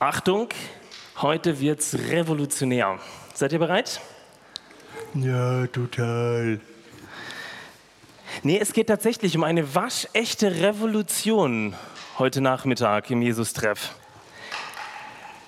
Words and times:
Achtung, 0.00 0.48
heute 1.16 1.58
wird's 1.58 1.92
revolutionär. 1.92 3.00
Seid 3.34 3.52
ihr 3.52 3.58
bereit? 3.58 4.00
Ja, 5.14 5.66
total. 5.66 6.60
Nee, 8.44 8.60
es 8.60 8.72
geht 8.72 8.86
tatsächlich 8.86 9.36
um 9.36 9.42
eine 9.42 9.74
waschechte 9.74 10.60
Revolution 10.62 11.74
heute 12.16 12.40
Nachmittag 12.40 13.10
im 13.10 13.22
Jesus-Treff. 13.22 13.96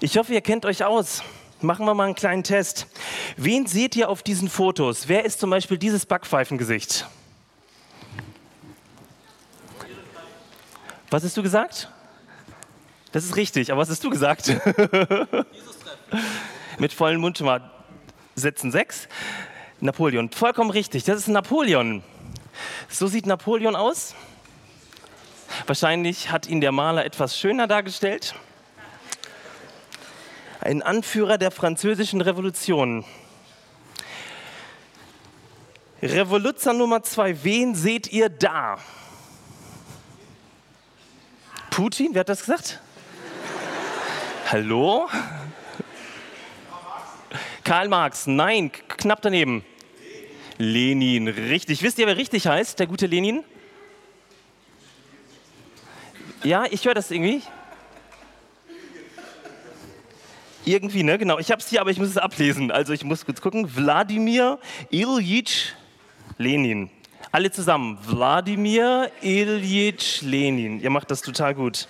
Ich 0.01 0.19
hoffe, 0.19 0.35
ihr 0.35 0.41
kennt 0.41 0.67
euch 0.67 0.82
aus. 0.82 1.23
Machen 1.61 1.87
wir 1.87 1.95
mal 1.95 2.07
einen 2.07 2.17
kleinen 2.17 2.43
Test. 2.43 2.89
Wen 3.37 3.67
seht 3.67 3.95
ihr 3.95 4.09
auf 4.09 4.25
diesen 4.25 4.48
Fotos? 4.48 5.07
Wer 5.07 5.25
ist 5.25 5.39
zum 5.39 5.51
Beispiel 5.51 5.79
dieses 5.79 6.07
Backpfeifengesicht? 6.07 7.07
Was 11.09 11.23
hast 11.23 11.37
du 11.37 11.43
gesagt? 11.45 11.89
Das 13.13 13.25
ist 13.25 13.37
richtig, 13.37 13.73
aber 13.73 13.81
was 13.81 13.91
hast 13.91 14.05
du 14.05 14.11
gesagt? 14.11 14.55
Mit 16.79 16.93
vollem 16.93 17.21
Mund 17.21 17.39
schon 17.39 17.47
mal 17.47 17.71
setzen 18.37 18.71
sechs. 18.71 19.09
Napoleon, 19.80 20.30
vollkommen 20.30 20.71
richtig, 20.71 21.05
das 21.05 21.19
ist 21.19 21.29
Napoleon. 21.29 22.03
So 22.89 23.07
sieht 23.07 23.27
Napoleon 23.27 23.75
aus. 23.75 24.15
Wahrscheinlich 25.67 26.31
hat 26.31 26.47
ihn 26.47 26.61
der 26.61 26.70
Maler 26.70 27.05
etwas 27.05 27.37
schöner 27.39 27.67
dargestellt. 27.67 28.34
Ein 30.61 30.83
Anführer 30.83 31.39
der 31.39 31.51
französischen 31.51 32.20
Revolution. 32.20 33.05
Revoluzer 36.03 36.73
Nummer 36.73 37.03
zwei, 37.03 37.42
wen 37.42 37.75
seht 37.75 38.12
ihr 38.12 38.29
da? 38.29 38.79
Putin, 41.70 42.11
wer 42.12 42.20
hat 42.20 42.29
das 42.29 42.41
gesagt? 42.41 42.81
Hallo? 44.53 45.09
Karl 47.63 47.89
Marx, 47.89 48.27
nein, 48.27 48.73
knapp 48.73 49.23
daneben. 49.23 49.65
Lenin, 50.59 51.29
richtig. 51.29 51.84
Wisst 51.84 52.01
ihr, 52.01 52.09
wer 52.09 52.17
richtig 52.17 52.48
heißt, 52.48 52.77
der 52.81 52.89
gute 52.89 53.07
Lenin? 53.07 53.45
Ja, 56.42 56.65
ich 56.69 56.84
höre 56.84 56.95
das 56.95 57.12
irgendwie. 57.12 57.42
Irgendwie, 60.64 61.05
ne? 61.05 61.17
Genau. 61.17 61.39
Ich 61.39 61.53
habe 61.53 61.62
es 61.62 61.69
hier, 61.69 61.81
aber 61.81 61.92
ich 61.92 61.98
muss 61.98 62.09
es 62.09 62.17
ablesen. 62.17 62.73
Also 62.73 62.92
ich 62.92 63.05
muss 63.05 63.25
kurz 63.25 63.41
gucken. 63.41 63.77
Wladimir 63.77 64.59
Ilyich 64.91 65.77
Lenin. 66.39 66.91
Alle 67.31 67.53
zusammen. 67.53 67.98
Wladimir 68.05 69.12
Ilyich 69.23 70.23
Lenin. 70.23 70.81
Ihr 70.81 70.91
macht 70.91 71.09
das 71.12 71.23
total 71.23 71.55
gut. 71.55 71.87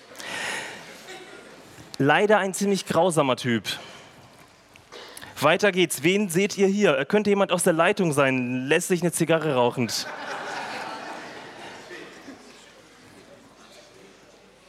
Leider 2.02 2.38
ein 2.38 2.54
ziemlich 2.54 2.86
grausamer 2.86 3.36
Typ. 3.36 3.64
Weiter 5.38 5.70
geht's. 5.70 6.02
Wen 6.02 6.30
seht 6.30 6.56
ihr 6.56 6.66
hier? 6.66 7.04
Könnte 7.04 7.28
jemand 7.28 7.52
aus 7.52 7.62
der 7.62 7.74
Leitung 7.74 8.14
sein? 8.14 8.64
Lässt 8.64 8.88
sich 8.88 9.02
eine 9.02 9.12
Zigarre 9.12 9.54
rauchend. 9.54 10.06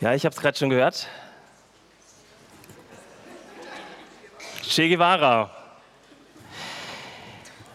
Ja, 0.01 0.13
ich 0.13 0.25
habe 0.25 0.35
es 0.35 0.41
gerade 0.41 0.57
schon 0.57 0.69
gehört. 0.69 1.07
Che 4.63 4.89
Guevara. 4.89 5.51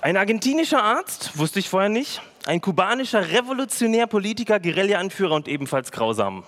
Ein 0.02 0.18
argentinischer 0.18 0.82
Arzt, 0.82 1.38
wusste 1.38 1.60
ich 1.60 1.70
vorher 1.70 1.88
nicht. 1.88 2.20
Ein 2.44 2.60
kubanischer 2.60 3.30
Revolutionär, 3.30 4.06
Politiker, 4.06 4.60
Guerilla-Anführer 4.60 5.34
und 5.34 5.48
ebenfalls 5.48 5.92
grausam. 5.92 6.44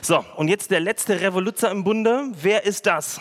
So, 0.00 0.24
und 0.36 0.48
jetzt 0.48 0.70
der 0.70 0.80
letzte 0.80 1.20
Revoluzer 1.20 1.70
im 1.70 1.84
Bunde. 1.84 2.28
Wer 2.40 2.64
ist 2.64 2.86
das? 2.86 3.20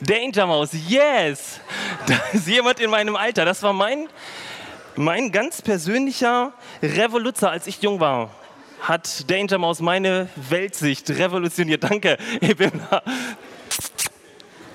Danger 0.00 0.46
Mouse, 0.46 0.70
yes! 0.88 1.60
Da 2.06 2.20
ist 2.32 2.46
jemand 2.46 2.80
in 2.80 2.90
meinem 2.90 3.16
Alter. 3.16 3.44
Das 3.44 3.62
war 3.62 3.72
mein, 3.72 4.08
mein 4.94 5.32
ganz 5.32 5.60
persönlicher 5.60 6.52
Revoluzer, 6.82 7.50
als 7.50 7.66
ich 7.66 7.82
jung 7.82 7.98
war. 7.98 8.30
Hat 8.80 9.28
Danger 9.28 9.58
Mouse 9.58 9.80
meine 9.80 10.28
Weltsicht 10.36 11.10
revolutioniert. 11.10 11.82
Danke, 11.82 12.16
Ebimna. 12.40 13.02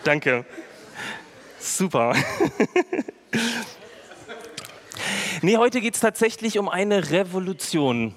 Danke. 0.04 0.46
Super. 1.58 2.12
nee, 5.42 5.56
heute 5.56 5.80
geht 5.80 5.96
es 5.96 6.02
tatsächlich 6.02 6.60
um 6.60 6.68
eine 6.68 7.12
Revolution. 7.12 8.14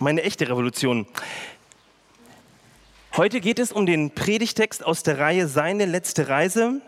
Um 0.00 0.06
eine 0.06 0.22
echte 0.22 0.48
Revolution. 0.48 1.06
Heute 3.18 3.42
geht 3.42 3.58
es 3.58 3.70
um 3.70 3.84
den 3.84 4.12
Predigtext 4.12 4.82
aus 4.82 5.02
der 5.02 5.18
Reihe 5.18 5.46
Seine 5.46 5.84
letzte 5.84 6.28
Reise. 6.28 6.80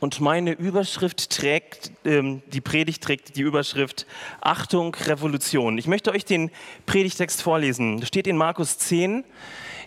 Und 0.00 0.22
meine 0.22 0.52
Überschrift 0.52 1.28
trägt, 1.28 1.92
ähm, 2.06 2.40
die 2.46 2.62
Predigt 2.62 3.02
trägt 3.02 3.36
die 3.36 3.42
Überschrift 3.42 4.06
Achtung, 4.40 4.94
Revolution. 4.94 5.76
Ich 5.76 5.86
möchte 5.86 6.12
euch 6.12 6.24
den 6.24 6.50
Predigtext 6.86 7.42
vorlesen. 7.42 8.00
Das 8.00 8.08
steht 8.08 8.26
in 8.26 8.38
Markus 8.38 8.78
10 8.78 9.22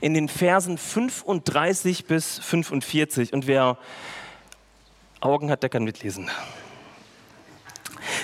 in 0.02 0.14
den 0.14 0.30
Versen 0.30 0.78
35 0.78 2.06
bis 2.06 2.38
45. 2.38 3.34
Und 3.34 3.48
wer 3.48 3.80
Augen 5.22 5.50
hat, 5.50 5.64
der 5.64 5.72
kann 5.72 5.86
mitlesen. 5.86 6.30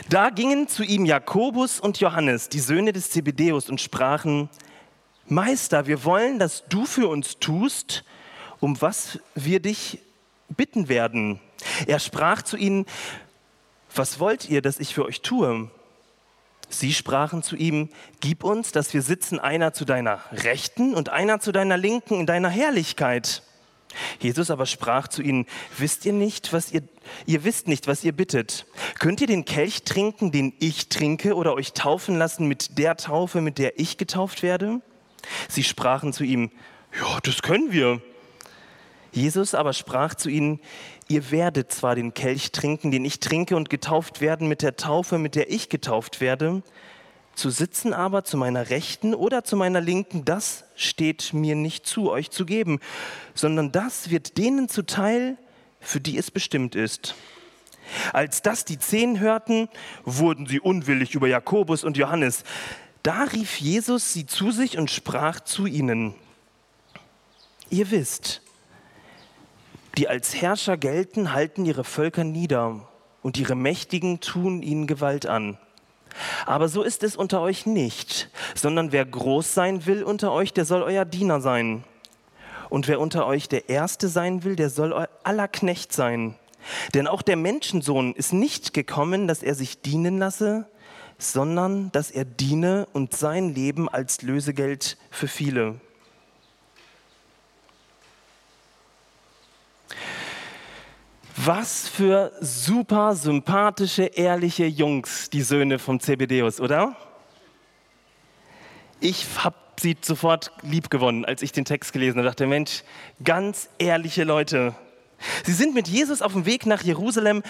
Da 0.09 0.29
gingen 0.29 0.67
zu 0.67 0.83
ihm 0.83 1.05
Jakobus 1.05 1.79
und 1.79 1.99
Johannes, 1.99 2.49
die 2.49 2.59
Söhne 2.59 2.93
des 2.93 3.09
Zebedeus, 3.09 3.69
und 3.69 3.81
sprachen, 3.81 4.49
Meister, 5.27 5.87
wir 5.87 6.03
wollen, 6.03 6.39
dass 6.39 6.63
du 6.69 6.85
für 6.85 7.07
uns 7.07 7.37
tust, 7.39 8.03
um 8.59 8.81
was 8.81 9.19
wir 9.35 9.59
dich 9.59 9.99
bitten 10.49 10.89
werden. 10.89 11.39
Er 11.87 11.99
sprach 11.99 12.41
zu 12.41 12.57
ihnen, 12.57 12.85
was 13.93 14.19
wollt 14.19 14.49
ihr, 14.49 14.61
dass 14.61 14.79
ich 14.79 14.93
für 14.93 15.05
euch 15.05 15.21
tue? 15.21 15.69
Sie 16.69 16.93
sprachen 16.93 17.41
zu 17.41 17.55
ihm, 17.55 17.89
gib 18.19 18.43
uns, 18.43 18.71
dass 18.71 18.93
wir 18.93 19.01
sitzen, 19.01 19.39
einer 19.39 19.73
zu 19.73 19.85
deiner 19.85 20.19
Rechten 20.31 20.93
und 20.93 21.09
einer 21.09 21.39
zu 21.39 21.51
deiner 21.51 21.77
Linken 21.77 22.19
in 22.19 22.25
deiner 22.25 22.49
Herrlichkeit. 22.49 23.41
Jesus 24.19 24.51
aber 24.51 24.65
sprach 24.65 25.07
zu 25.07 25.21
ihnen, 25.21 25.45
wisst 25.77 26.05
ihr 26.05 26.13
nicht, 26.13 26.53
was 26.53 26.71
ihr, 26.71 26.83
ihr 27.25 27.43
wisst 27.43 27.67
nicht, 27.67 27.87
was 27.87 28.03
ihr 28.03 28.11
bittet. 28.11 28.65
Könnt 28.99 29.21
ihr 29.21 29.27
den 29.27 29.45
Kelch 29.45 29.83
trinken, 29.83 30.31
den 30.31 30.53
ich 30.59 30.89
trinke, 30.89 31.35
oder 31.35 31.53
euch 31.53 31.73
taufen 31.73 32.17
lassen 32.17 32.47
mit 32.47 32.77
der 32.77 32.97
Taufe, 32.97 33.41
mit 33.41 33.57
der 33.57 33.79
ich 33.79 33.97
getauft 33.97 34.43
werde? 34.43 34.81
Sie 35.47 35.63
sprachen 35.63 36.13
zu 36.13 36.23
ihm, 36.23 36.51
ja, 36.99 37.19
das 37.23 37.41
können 37.41 37.71
wir. 37.71 38.01
Jesus 39.11 39.55
aber 39.55 39.73
sprach 39.73 40.13
zu 40.13 40.29
ihnen, 40.29 40.59
ihr 41.07 41.31
werdet 41.31 41.71
zwar 41.71 41.95
den 41.95 42.13
Kelch 42.13 42.51
trinken, 42.51 42.91
den 42.91 43.05
ich 43.05 43.19
trinke, 43.19 43.55
und 43.55 43.69
getauft 43.69 44.21
werden 44.21 44.47
mit 44.47 44.61
der 44.61 44.75
Taufe, 44.75 45.17
mit 45.17 45.35
der 45.35 45.51
ich 45.51 45.69
getauft 45.69 46.21
werde, 46.21 46.61
zu 47.39 47.49
sitzen 47.49 47.93
aber 47.93 48.23
zu 48.23 48.37
meiner 48.37 48.69
Rechten 48.69 49.15
oder 49.15 49.43
zu 49.43 49.55
meiner 49.55 49.81
Linken, 49.81 50.25
das 50.25 50.65
steht 50.75 51.33
mir 51.33 51.55
nicht 51.55 51.87
zu, 51.87 52.11
euch 52.11 52.29
zu 52.29 52.45
geben, 52.45 52.79
sondern 53.33 53.71
das 53.71 54.09
wird 54.09 54.37
denen 54.37 54.69
zuteil, 54.69 55.37
für 55.79 56.01
die 56.01 56.17
es 56.17 56.31
bestimmt 56.31 56.75
ist. 56.75 57.15
Als 58.13 58.41
das 58.41 58.65
die 58.65 58.77
Zehn 58.77 59.19
hörten, 59.19 59.69
wurden 60.03 60.45
sie 60.45 60.59
unwillig 60.59 61.15
über 61.15 61.27
Jakobus 61.27 61.83
und 61.83 61.97
Johannes. 61.97 62.43
Da 63.01 63.23
rief 63.23 63.59
Jesus 63.59 64.13
sie 64.13 64.25
zu 64.25 64.51
sich 64.51 64.77
und 64.77 64.91
sprach 64.91 65.39
zu 65.39 65.65
ihnen, 65.65 66.13
ihr 67.69 67.89
wisst, 67.89 68.41
die 69.97 70.07
als 70.07 70.35
Herrscher 70.35 70.77
gelten, 70.77 71.33
halten 71.33 71.65
ihre 71.65 71.83
Völker 71.83 72.23
nieder 72.23 72.87
und 73.21 73.37
ihre 73.37 73.55
Mächtigen 73.55 74.19
tun 74.19 74.61
ihnen 74.61 74.85
Gewalt 74.85 75.25
an. 75.25 75.57
Aber 76.45 76.69
so 76.69 76.83
ist 76.83 77.03
es 77.03 77.15
unter 77.15 77.41
euch 77.41 77.65
nicht, 77.65 78.29
sondern 78.55 78.91
wer 78.91 79.05
groß 79.05 79.53
sein 79.53 79.85
will 79.85 80.03
unter 80.03 80.31
euch, 80.31 80.53
der 80.53 80.65
soll 80.65 80.81
euer 80.81 81.05
Diener 81.05 81.41
sein. 81.41 81.83
Und 82.69 82.87
wer 82.87 82.99
unter 82.99 83.25
euch 83.25 83.49
der 83.49 83.69
Erste 83.69 84.07
sein 84.07 84.43
will, 84.43 84.55
der 84.55 84.69
soll 84.69 85.07
aller 85.23 85.47
Knecht 85.47 85.91
sein. 85.91 86.35
Denn 86.93 87.07
auch 87.07 87.21
der 87.21 87.35
Menschensohn 87.35 88.13
ist 88.13 88.33
nicht 88.33 88.73
gekommen, 88.73 89.27
dass 89.27 89.43
er 89.43 89.55
sich 89.55 89.81
dienen 89.81 90.19
lasse, 90.19 90.67
sondern 91.17 91.91
dass 91.91 92.11
er 92.11 92.25
diene 92.25 92.87
und 92.93 93.15
sein 93.15 93.53
Leben 93.53 93.89
als 93.89 94.21
Lösegeld 94.21 94.97
für 95.09 95.27
viele. 95.27 95.79
Was 101.51 101.87
für 101.87 102.31
super 102.41 103.15
sympathische, 103.15 104.03
ehrliche 104.03 104.67
Jungs, 104.67 105.31
die 105.31 105.41
Söhne 105.41 105.79
vom 105.79 105.99
Zebedeus, 105.99 106.61
oder? 106.61 106.95
Ich 108.99 109.25
habe 109.43 109.55
sie 109.79 109.97
sofort 109.99 110.51
lieb 110.61 110.91
gewonnen, 110.91 111.25
als 111.25 111.41
ich 111.41 111.51
den 111.51 111.65
Text 111.65 111.91
gelesen 111.91 112.19
habe. 112.19 112.27
dachte, 112.27 112.45
Mensch, 112.45 112.83
ganz 113.23 113.67
ehrliche 113.79 114.25
Leute. 114.25 114.75
Sie 115.43 115.53
sind 115.53 115.73
mit 115.73 115.87
Jesus 115.87 116.21
auf 116.21 116.33
dem 116.33 116.45
Weg 116.45 116.67
nach 116.67 116.83
Jerusalem. 116.83 117.41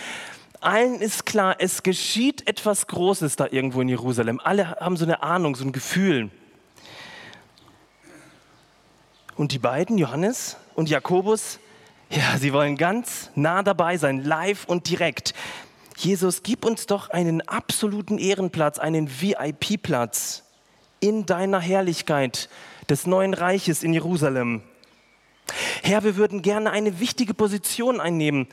Allen 0.62 1.02
ist 1.02 1.26
klar, 1.26 1.58
es 1.60 1.84
geschieht 1.84 2.48
etwas 2.48 2.88
Großes 2.88 3.36
da 3.36 3.48
irgendwo 3.52 3.82
in 3.82 3.90
Jerusalem. 3.90 4.40
Alle 4.42 4.78
haben 4.80 4.96
so 4.96 5.04
eine 5.04 5.24
Ahnung, 5.24 5.56
so 5.56 5.66
ein 5.66 5.74
Gefühl. 5.74 6.32
Und 9.36 9.52
die 9.52 9.60
beiden, 9.60 9.98
Johannes 9.98 10.56
und 10.76 10.90
Jakobus, 10.90 11.60
ja, 12.10 12.38
sie 12.38 12.54
wollen 12.54 12.76
ganz 12.76 13.30
nah 13.36 13.62
dabei 13.62 13.98
sein, 13.98 14.24
live 14.24 14.66
und 14.66 14.90
direkt. 14.90 15.34
Jesus, 15.98 16.44
gib 16.44 16.66
uns 16.66 16.88
doch 16.88 17.10
einen 17.10 17.48
absoluten 17.48 18.18
Ehrenplatz, 18.18 18.80
einen 18.80 19.10
VIP-Platz 19.22 20.44
in 21.00 21.26
deiner 21.26 21.60
Herrlichkeit 21.60 22.50
des 22.90 23.06
neuen 23.06 23.34
Reiches 23.34 23.84
in 23.84 23.94
Jerusalem. 23.94 24.64
Herr, 25.84 26.04
wir 26.04 26.16
würden 26.16 26.42
gerne 26.42 26.72
eine 26.72 27.00
wichtige 27.00 27.34
Position 27.34 28.00
einnehmen, 28.00 28.48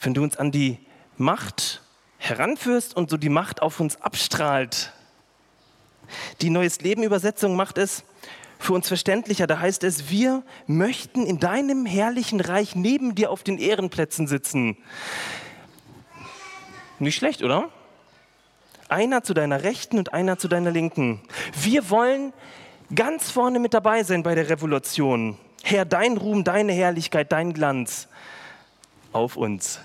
wenn 0.00 0.14
du 0.14 0.22
uns 0.22 0.36
an 0.36 0.50
die 0.50 0.78
Macht 1.16 1.82
heranführst 2.18 2.96
und 2.96 3.10
so 3.10 3.16
die 3.16 3.28
Macht 3.28 3.62
auf 3.62 3.78
uns 3.78 4.00
abstrahlt. 4.00 4.92
Die 6.40 6.50
Neues 6.50 6.80
Leben 6.80 7.02
Übersetzung 7.02 7.56
macht 7.56 7.78
es 7.78 8.04
für 8.60 8.74
uns 8.74 8.86
verständlicher. 8.86 9.46
Da 9.46 9.58
heißt 9.58 9.82
es, 9.84 10.10
wir 10.10 10.44
möchten 10.66 11.26
in 11.26 11.40
deinem 11.40 11.86
herrlichen 11.86 12.40
Reich 12.40 12.76
neben 12.76 13.14
dir 13.14 13.30
auf 13.30 13.42
den 13.42 13.58
Ehrenplätzen 13.58 14.28
sitzen. 14.28 14.76
Nicht 16.98 17.16
schlecht, 17.16 17.42
oder? 17.42 17.70
Einer 18.88 19.22
zu 19.22 19.34
deiner 19.34 19.62
Rechten 19.62 19.98
und 19.98 20.12
einer 20.12 20.38
zu 20.38 20.46
deiner 20.46 20.70
Linken. 20.70 21.22
Wir 21.60 21.88
wollen 21.88 22.32
ganz 22.94 23.30
vorne 23.30 23.58
mit 23.58 23.72
dabei 23.72 24.02
sein 24.02 24.22
bei 24.22 24.34
der 24.34 24.50
Revolution. 24.50 25.38
Herr, 25.62 25.86
dein 25.86 26.18
Ruhm, 26.18 26.44
deine 26.44 26.72
Herrlichkeit, 26.72 27.32
dein 27.32 27.54
Glanz 27.54 28.08
auf 29.12 29.36
uns. 29.36 29.80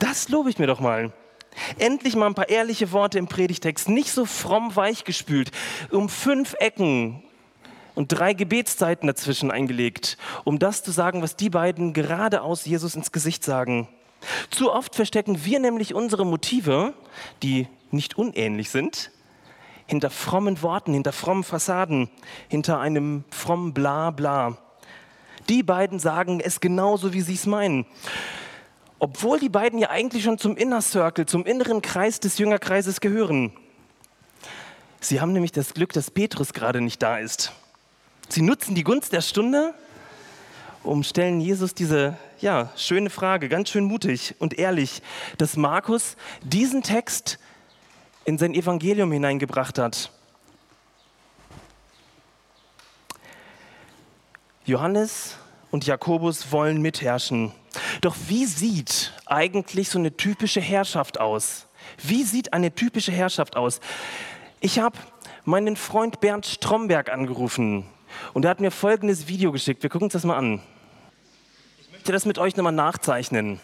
Das 0.00 0.28
lobe 0.28 0.50
ich 0.50 0.58
mir 0.58 0.66
doch 0.66 0.80
mal. 0.80 1.12
Endlich 1.78 2.16
mal 2.16 2.26
ein 2.26 2.34
paar 2.34 2.48
ehrliche 2.48 2.92
Worte 2.92 3.18
im 3.18 3.28
Predigtext, 3.28 3.88
nicht 3.88 4.10
so 4.10 4.26
fromm 4.26 4.74
weichgespült, 4.76 5.52
um 5.90 6.08
fünf 6.08 6.54
Ecken 6.58 7.22
und 7.96 8.08
drei 8.08 8.34
Gebetszeiten 8.34 9.08
dazwischen 9.08 9.50
eingelegt, 9.50 10.16
um 10.44 10.60
das 10.60 10.84
zu 10.84 10.92
sagen, 10.92 11.22
was 11.22 11.34
die 11.34 11.50
beiden 11.50 11.92
geradeaus 11.92 12.64
Jesus 12.64 12.94
ins 12.94 13.10
Gesicht 13.10 13.42
sagen. 13.42 13.88
Zu 14.50 14.72
oft 14.72 14.94
verstecken 14.94 15.44
wir 15.44 15.58
nämlich 15.58 15.94
unsere 15.94 16.24
Motive, 16.24 16.92
die 17.42 17.66
nicht 17.90 18.16
unähnlich 18.16 18.70
sind, 18.70 19.10
hinter 19.86 20.10
frommen 20.10 20.62
Worten, 20.62 20.92
hinter 20.92 21.12
frommen 21.12 21.44
Fassaden, 21.44 22.08
hinter 22.48 22.80
einem 22.80 23.24
frommen 23.30 23.72
Bla-Bla. 23.72 24.58
Die 25.48 25.62
beiden 25.62 25.98
sagen 25.98 26.40
es 26.40 26.60
genauso, 26.60 27.12
wie 27.12 27.20
sie 27.20 27.34
es 27.34 27.46
meinen. 27.46 27.86
Obwohl 28.98 29.38
die 29.38 29.48
beiden 29.48 29.78
ja 29.78 29.90
eigentlich 29.90 30.24
schon 30.24 30.38
zum 30.38 30.56
Inner 30.56 30.82
Circle, 30.82 31.26
zum 31.26 31.46
inneren 31.46 31.82
Kreis 31.82 32.18
des 32.18 32.38
Jüngerkreises 32.38 33.00
gehören. 33.00 33.52
Sie 35.00 35.20
haben 35.20 35.32
nämlich 35.32 35.52
das 35.52 35.74
Glück, 35.74 35.92
dass 35.92 36.10
Petrus 36.10 36.52
gerade 36.52 36.80
nicht 36.80 37.02
da 37.02 37.18
ist. 37.18 37.52
Sie 38.28 38.42
nutzen 38.42 38.74
die 38.74 38.84
Gunst 38.84 39.12
der 39.12 39.20
Stunde, 39.20 39.72
um 40.82 41.02
stellen 41.02 41.40
Jesus 41.40 41.74
diese 41.74 42.16
ja, 42.40 42.70
schöne 42.76 43.08
Frage, 43.10 43.48
ganz 43.48 43.70
schön 43.70 43.84
mutig 43.84 44.34
und 44.38 44.58
ehrlich, 44.58 45.02
dass 45.38 45.56
Markus 45.56 46.16
diesen 46.42 46.82
Text 46.82 47.38
in 48.24 48.36
sein 48.36 48.54
Evangelium 48.54 49.10
hineingebracht 49.12 49.78
hat. 49.78 50.10
Johannes 54.64 55.36
und 55.70 55.86
Jakobus 55.86 56.50
wollen 56.50 56.82
mitherrschen. 56.82 57.52
Doch 58.00 58.16
wie 58.26 58.46
sieht 58.46 59.12
eigentlich 59.26 59.88
so 59.88 59.98
eine 59.98 60.16
typische 60.16 60.60
Herrschaft 60.60 61.20
aus? 61.20 61.66
Wie 62.02 62.24
sieht 62.24 62.52
eine 62.52 62.74
typische 62.74 63.12
Herrschaft 63.12 63.56
aus? 63.56 63.80
Ich 64.60 64.80
habe 64.80 64.98
meinen 65.44 65.76
Freund 65.76 66.20
Bernd 66.20 66.46
Stromberg 66.46 67.10
angerufen 67.10 67.86
und 68.34 68.44
er 68.44 68.50
hat 68.50 68.60
mir 68.60 68.70
folgendes 68.70 69.28
Video 69.28 69.52
geschickt. 69.52 69.82
Wir 69.82 69.90
gucken 69.90 70.06
uns 70.06 70.12
das 70.12 70.24
mal 70.24 70.36
an. 70.36 70.60
Ich 71.82 71.92
möchte 71.92 72.12
das 72.12 72.26
mit 72.26 72.38
euch 72.38 72.56
nochmal 72.56 72.72
nachzeichnen, 72.72 73.60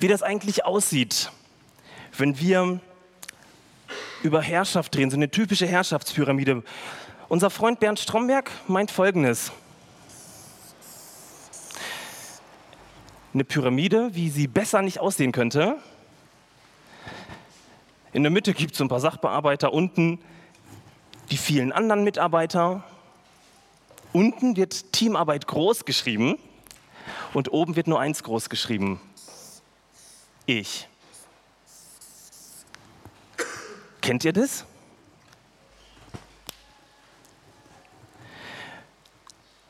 wie 0.00 0.08
das 0.08 0.22
eigentlich 0.22 0.64
aussieht, 0.64 1.30
wenn 2.16 2.38
wir 2.38 2.80
über 4.22 4.42
Herrschaft 4.42 4.96
reden, 4.96 5.10
so 5.10 5.16
eine 5.16 5.30
typische 5.30 5.66
Herrschaftspyramide. 5.66 6.62
Unser 7.28 7.50
Freund 7.50 7.80
Bernd 7.80 7.98
Stromberg 7.98 8.50
meint 8.66 8.90
folgendes. 8.90 9.52
Eine 13.34 13.44
Pyramide, 13.44 14.14
wie 14.14 14.30
sie 14.30 14.46
besser 14.46 14.82
nicht 14.82 14.98
aussehen 14.98 15.32
könnte. 15.32 15.76
In 18.12 18.22
der 18.22 18.32
Mitte 18.32 18.54
gibt 18.54 18.74
es 18.74 18.80
ein 18.80 18.88
paar 18.88 19.00
Sachbearbeiter, 19.00 19.72
unten 19.72 20.18
die 21.30 21.36
vielen 21.36 21.72
anderen 21.72 22.04
Mitarbeiter. 22.04 22.84
Unten 24.12 24.56
wird 24.56 24.92
Teamarbeit 24.92 25.46
groß 25.46 25.84
geschrieben 25.84 26.38
und 27.34 27.52
oben 27.52 27.76
wird 27.76 27.86
nur 27.86 28.00
eins 28.00 28.22
groß 28.22 28.48
geschrieben. 28.48 29.00
Ich. 30.46 30.88
Kennt 34.00 34.24
ihr 34.24 34.32
das? 34.32 34.64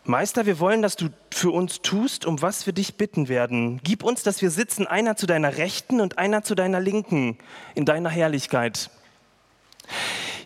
Meister, 0.04 0.46
wir 0.46 0.58
wollen, 0.58 0.80
dass 0.80 0.96
du 0.96 1.10
für 1.30 1.50
uns 1.50 1.82
tust, 1.82 2.24
um 2.24 2.40
was 2.40 2.64
wir 2.64 2.72
dich 2.72 2.96
bitten 2.96 3.28
werden. 3.28 3.78
Gib 3.82 4.02
uns, 4.02 4.22
dass 4.22 4.40
wir 4.40 4.50
sitzen, 4.50 4.86
einer 4.86 5.16
zu 5.16 5.26
deiner 5.26 5.58
Rechten 5.58 6.00
und 6.00 6.16
einer 6.16 6.42
zu 6.42 6.54
deiner 6.54 6.80
Linken 6.80 7.36
in 7.74 7.84
deiner 7.84 8.08
Herrlichkeit. 8.08 8.90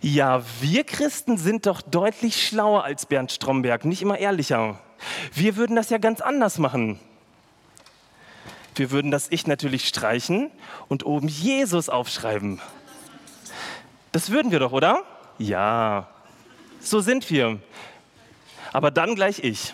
Ja, 0.05 0.43
wir 0.61 0.83
Christen 0.83 1.39
sind 1.39 1.67
doch 1.67 1.81
deutlich 1.81 2.45
schlauer 2.45 2.83
als 2.83 3.07
Bernd 3.07 3.31
Stromberg, 3.31 3.85
nicht 3.85 4.03
immer 4.03 4.19
ehrlicher. 4.19 4.81
Wir 5.33 5.55
würden 5.55 5.77
das 5.77 5.91
ja 5.91 5.99
ganz 5.99 6.21
anders 6.21 6.59
machen. 6.59 6.99
Wir 8.75 8.91
würden 8.91 9.13
das 9.13 9.31
Ich 9.31 9.47
natürlich 9.47 9.87
streichen 9.87 10.51
und 10.89 11.07
oben 11.07 11.29
Jesus 11.29 11.89
aufschreiben. 11.89 12.61
Das 14.11 14.31
würden 14.31 14.51
wir 14.51 14.59
doch, 14.59 14.73
oder? 14.73 15.05
Ja, 15.39 16.09
so 16.81 16.99
sind 16.99 17.31
wir. 17.31 17.61
Aber 18.73 18.91
dann 18.91 19.15
gleich 19.15 19.39
ich. 19.45 19.73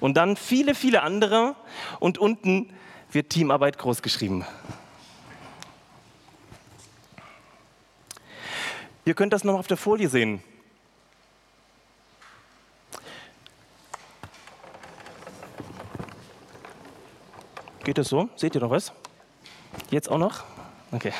Und 0.00 0.16
dann 0.16 0.36
viele, 0.36 0.74
viele 0.74 1.02
andere 1.02 1.54
und 2.00 2.18
unten 2.18 2.74
wird 3.12 3.30
Teamarbeit 3.30 3.78
groß 3.78 4.02
Ihr 9.06 9.14
könnt 9.14 9.32
das 9.32 9.44
noch 9.44 9.58
auf 9.58 9.66
der 9.66 9.76
Folie 9.76 10.08
sehen. 10.08 10.42
Geht 17.84 17.98
das 17.98 18.08
so? 18.08 18.30
Seht 18.36 18.54
ihr 18.54 18.62
noch 18.62 18.70
was? 18.70 18.92
Jetzt 19.90 20.10
auch 20.10 20.16
noch? 20.16 20.42
Okay. 20.90 21.12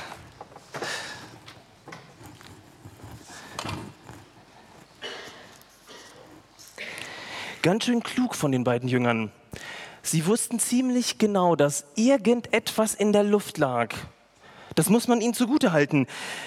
Ganz 7.61 7.85
schön 7.85 8.02
klug 8.02 8.35
von 8.35 8.50
den 8.50 8.64
beiden 8.64 8.88
Jüngern. 8.88 9.30
Sie 10.02 10.26
wussten 10.26 10.58
ziemlich 10.58 11.18
genau, 11.18 11.54
dass 11.54 11.87
irgendetwas 11.97 12.94
in 12.94 13.12
der 13.12 13.25
Luft 13.25 13.58
lag. 13.58 13.94
Das 14.75 14.88
muss 14.88 15.09
man 15.09 15.21
ihnen 15.21 15.35
zugutehalten. 15.35 16.07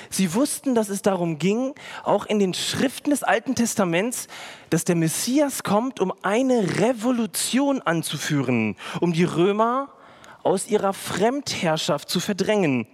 Sie 0.09 0.33
wussten, 0.33 0.75
dass 0.75 0.89
es 0.89 1.01
darum 1.01 1.39
ging, 1.39 1.73
auch 2.03 2.25
in 2.25 2.39
den 2.39 2.53
Schriften 2.53 3.09
des 3.09 3.23
Alten 3.23 3.55
Testaments, 3.55 4.27
dass 4.69 4.83
der 4.83 4.95
Messias 4.95 5.63
kommt, 5.63 5.99
um 5.99 6.13
eine 6.23 6.79
Revolution 6.79 7.81
anzuführen, 7.81 8.75
um 8.99 9.13
die 9.13 9.23
Römer 9.23 9.89
aus 10.43 10.67
ihrer 10.67 10.93
Fremdherrschaft 10.93 12.09
zu 12.09 12.19
verdrängen. 12.19 12.87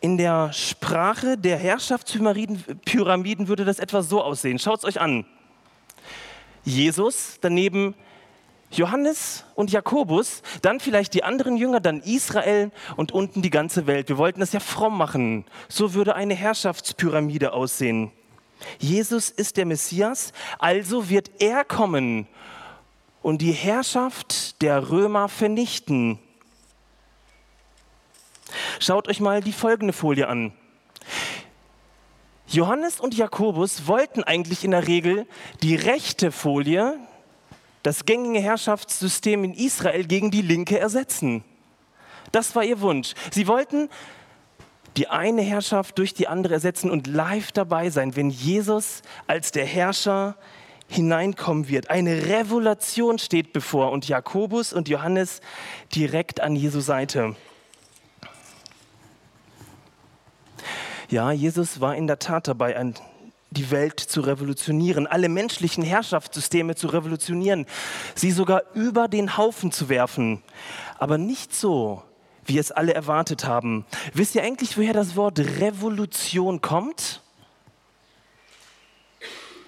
In 0.00 0.16
der 0.16 0.52
Sprache 0.52 1.36
der 1.36 1.58
Herrschaftspyramiden 1.58 3.48
würde 3.48 3.64
das 3.64 3.78
etwa 3.78 4.02
so 4.02 4.22
aussehen. 4.22 4.58
Schaut 4.58 4.78
es 4.78 4.84
euch 4.84 5.00
an. 5.00 5.26
Jesus, 6.64 7.38
daneben 7.40 7.94
Johannes 8.70 9.44
und 9.54 9.70
Jakobus, 9.72 10.42
dann 10.62 10.80
vielleicht 10.80 11.14
die 11.14 11.24
anderen 11.24 11.56
Jünger, 11.56 11.80
dann 11.80 12.00
Israel 12.00 12.70
und 12.96 13.12
unten 13.12 13.40
die 13.40 13.50
ganze 13.50 13.86
Welt. 13.86 14.08
Wir 14.08 14.18
wollten 14.18 14.40
das 14.40 14.52
ja 14.52 14.60
fromm 14.60 14.98
machen. 14.98 15.44
So 15.68 15.94
würde 15.94 16.14
eine 16.14 16.34
Herrschaftspyramide 16.34 17.52
aussehen. 17.52 18.12
Jesus 18.78 19.30
ist 19.30 19.56
der 19.56 19.66
Messias, 19.66 20.32
also 20.58 21.08
wird 21.08 21.30
er 21.40 21.64
kommen 21.64 22.26
und 23.22 23.40
die 23.40 23.52
Herrschaft 23.52 24.60
der 24.62 24.90
Römer 24.90 25.28
vernichten. 25.28 26.18
Schaut 28.80 29.08
euch 29.08 29.20
mal 29.20 29.42
die 29.42 29.52
folgende 29.52 29.92
Folie 29.92 30.28
an. 30.28 30.52
Johannes 32.46 32.98
und 32.98 33.14
Jakobus 33.14 33.86
wollten 33.86 34.24
eigentlich 34.24 34.64
in 34.64 34.70
der 34.70 34.88
Regel 34.88 35.26
die 35.62 35.76
rechte 35.76 36.32
Folie, 36.32 36.98
das 37.88 38.04
gängige 38.04 38.38
Herrschaftssystem 38.38 39.44
in 39.44 39.54
Israel 39.54 40.04
gegen 40.04 40.30
die 40.30 40.42
Linke 40.42 40.78
ersetzen. 40.78 41.42
Das 42.32 42.54
war 42.54 42.62
ihr 42.62 42.82
Wunsch. 42.82 43.14
Sie 43.32 43.46
wollten 43.46 43.88
die 44.98 45.08
eine 45.08 45.40
Herrschaft 45.40 45.96
durch 45.96 46.12
die 46.12 46.28
andere 46.28 46.52
ersetzen 46.52 46.90
und 46.90 47.06
live 47.06 47.50
dabei 47.50 47.88
sein, 47.88 48.14
wenn 48.14 48.28
Jesus 48.28 49.00
als 49.26 49.52
der 49.52 49.64
Herrscher 49.64 50.36
hineinkommen 50.86 51.70
wird. 51.70 51.88
Eine 51.88 52.26
Revolution 52.26 53.18
steht 53.18 53.54
bevor 53.54 53.90
und 53.90 54.06
Jakobus 54.06 54.74
und 54.74 54.90
Johannes 54.90 55.40
direkt 55.94 56.42
an 56.42 56.56
Jesu 56.56 56.80
Seite. 56.80 57.36
Ja, 61.08 61.32
Jesus 61.32 61.80
war 61.80 61.96
in 61.96 62.06
der 62.06 62.18
Tat 62.18 62.48
dabei, 62.48 62.76
die 63.50 63.70
Welt 63.70 63.98
zu 64.00 64.20
revolutionieren, 64.20 65.06
alle 65.06 65.28
menschlichen 65.28 65.82
Herrschaftssysteme 65.82 66.74
zu 66.74 66.88
revolutionieren, 66.88 67.66
sie 68.14 68.30
sogar 68.30 68.62
über 68.74 69.08
den 69.08 69.36
Haufen 69.36 69.72
zu 69.72 69.88
werfen. 69.88 70.42
Aber 70.98 71.18
nicht 71.18 71.54
so, 71.54 72.02
wie 72.44 72.58
es 72.58 72.72
alle 72.72 72.94
erwartet 72.94 73.44
haben. 73.44 73.86
Wisst 74.12 74.34
ihr 74.34 74.42
eigentlich, 74.42 74.76
woher 74.76 74.92
das 74.92 75.16
Wort 75.16 75.38
Revolution 75.38 76.60
kommt? 76.60 77.22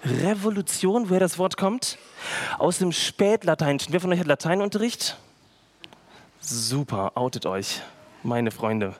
Revolution, 0.04 1.10
woher 1.10 1.20
das 1.20 1.38
Wort 1.38 1.56
kommt? 1.56 1.98
Aus 2.58 2.78
dem 2.78 2.92
Spätlateinischen. 2.92 3.92
Wer 3.92 4.00
von 4.00 4.12
euch 4.12 4.18
hat 4.18 4.26
Lateinunterricht? 4.26 5.18
Super, 6.40 7.12
outet 7.16 7.44
euch, 7.44 7.82
meine 8.22 8.50
Freunde. 8.50 8.94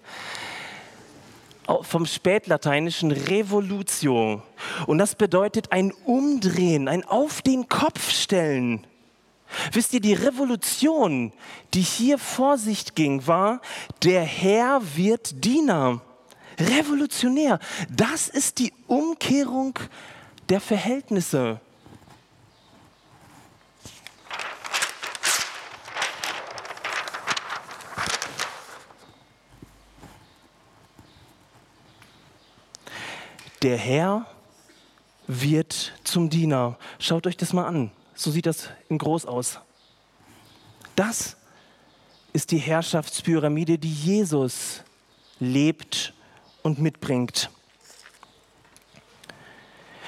Vom 1.83 2.07
Spätlateinischen 2.07 3.11
Revolutio. 3.13 4.43
Und 4.87 4.99
das 4.99 5.15
bedeutet 5.15 5.73
ein 5.73 5.93
Umdrehen, 6.05 6.89
ein 6.89 7.05
Auf 7.05 7.43
den 7.43 7.69
Kopf 7.69 8.11
stellen. 8.11 8.87
Wisst 9.73 9.93
ihr, 9.95 10.01
die 10.01 10.15
Revolution, 10.15 11.33
die 11.75 11.81
hier 11.81 12.19
vor 12.19 12.59
sich 12.59 12.95
ging, 12.95 13.27
war, 13.27 13.61
der 14.05 14.23
Herr 14.23 14.81
wird 14.97 15.45
Diener. 15.45 16.01
Revolutionär. 16.59 17.59
Das 17.89 18.29
ist 18.29 18.59
die 18.59 18.73
Umkehrung 18.87 19.79
der 20.49 20.61
Verhältnisse. 20.61 21.61
Der 33.63 33.77
Herr 33.77 34.27
wird 35.27 35.93
zum 36.03 36.31
Diener. 36.31 36.79
Schaut 36.99 37.27
euch 37.27 37.37
das 37.37 37.53
mal 37.53 37.67
an. 37.67 37.91
So 38.15 38.31
sieht 38.31 38.47
das 38.47 38.71
in 38.89 38.97
groß 38.97 39.27
aus. 39.27 39.61
Das 40.97 41.37
ist 42.33 42.53
die 42.53 42.59
Herrschaftspyramide, 42.59 43.77
die 43.77 43.93
Jesus 43.93 44.83
lebt 45.41 46.15
und 46.63 46.79
mitbringt. 46.79 47.51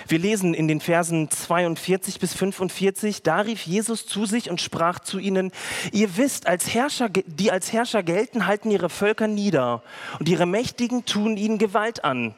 Wir 0.08 0.18
lesen 0.18 0.54
in 0.54 0.66
den 0.66 0.80
Versen 0.80 1.30
42 1.30 2.20
bis 2.20 2.34
45, 2.34 3.22
da 3.22 3.40
rief 3.40 3.66
Jesus 3.66 4.06
zu 4.06 4.26
sich 4.26 4.50
und 4.50 4.60
sprach 4.60 4.98
zu 4.98 5.18
ihnen, 5.18 5.52
ihr 5.92 6.16
wisst, 6.16 6.46
als 6.46 6.74
Herrscher, 6.74 7.08
die 7.08 7.50
als 7.50 7.72
Herrscher 7.72 8.02
gelten, 8.02 8.46
halten 8.46 8.70
ihre 8.70 8.88
Völker 8.88 9.26
nieder 9.26 9.82
und 10.18 10.28
ihre 10.28 10.46
Mächtigen 10.46 11.04
tun 11.04 11.36
ihnen 11.36 11.58
Gewalt 11.58 12.04
an. 12.04 12.34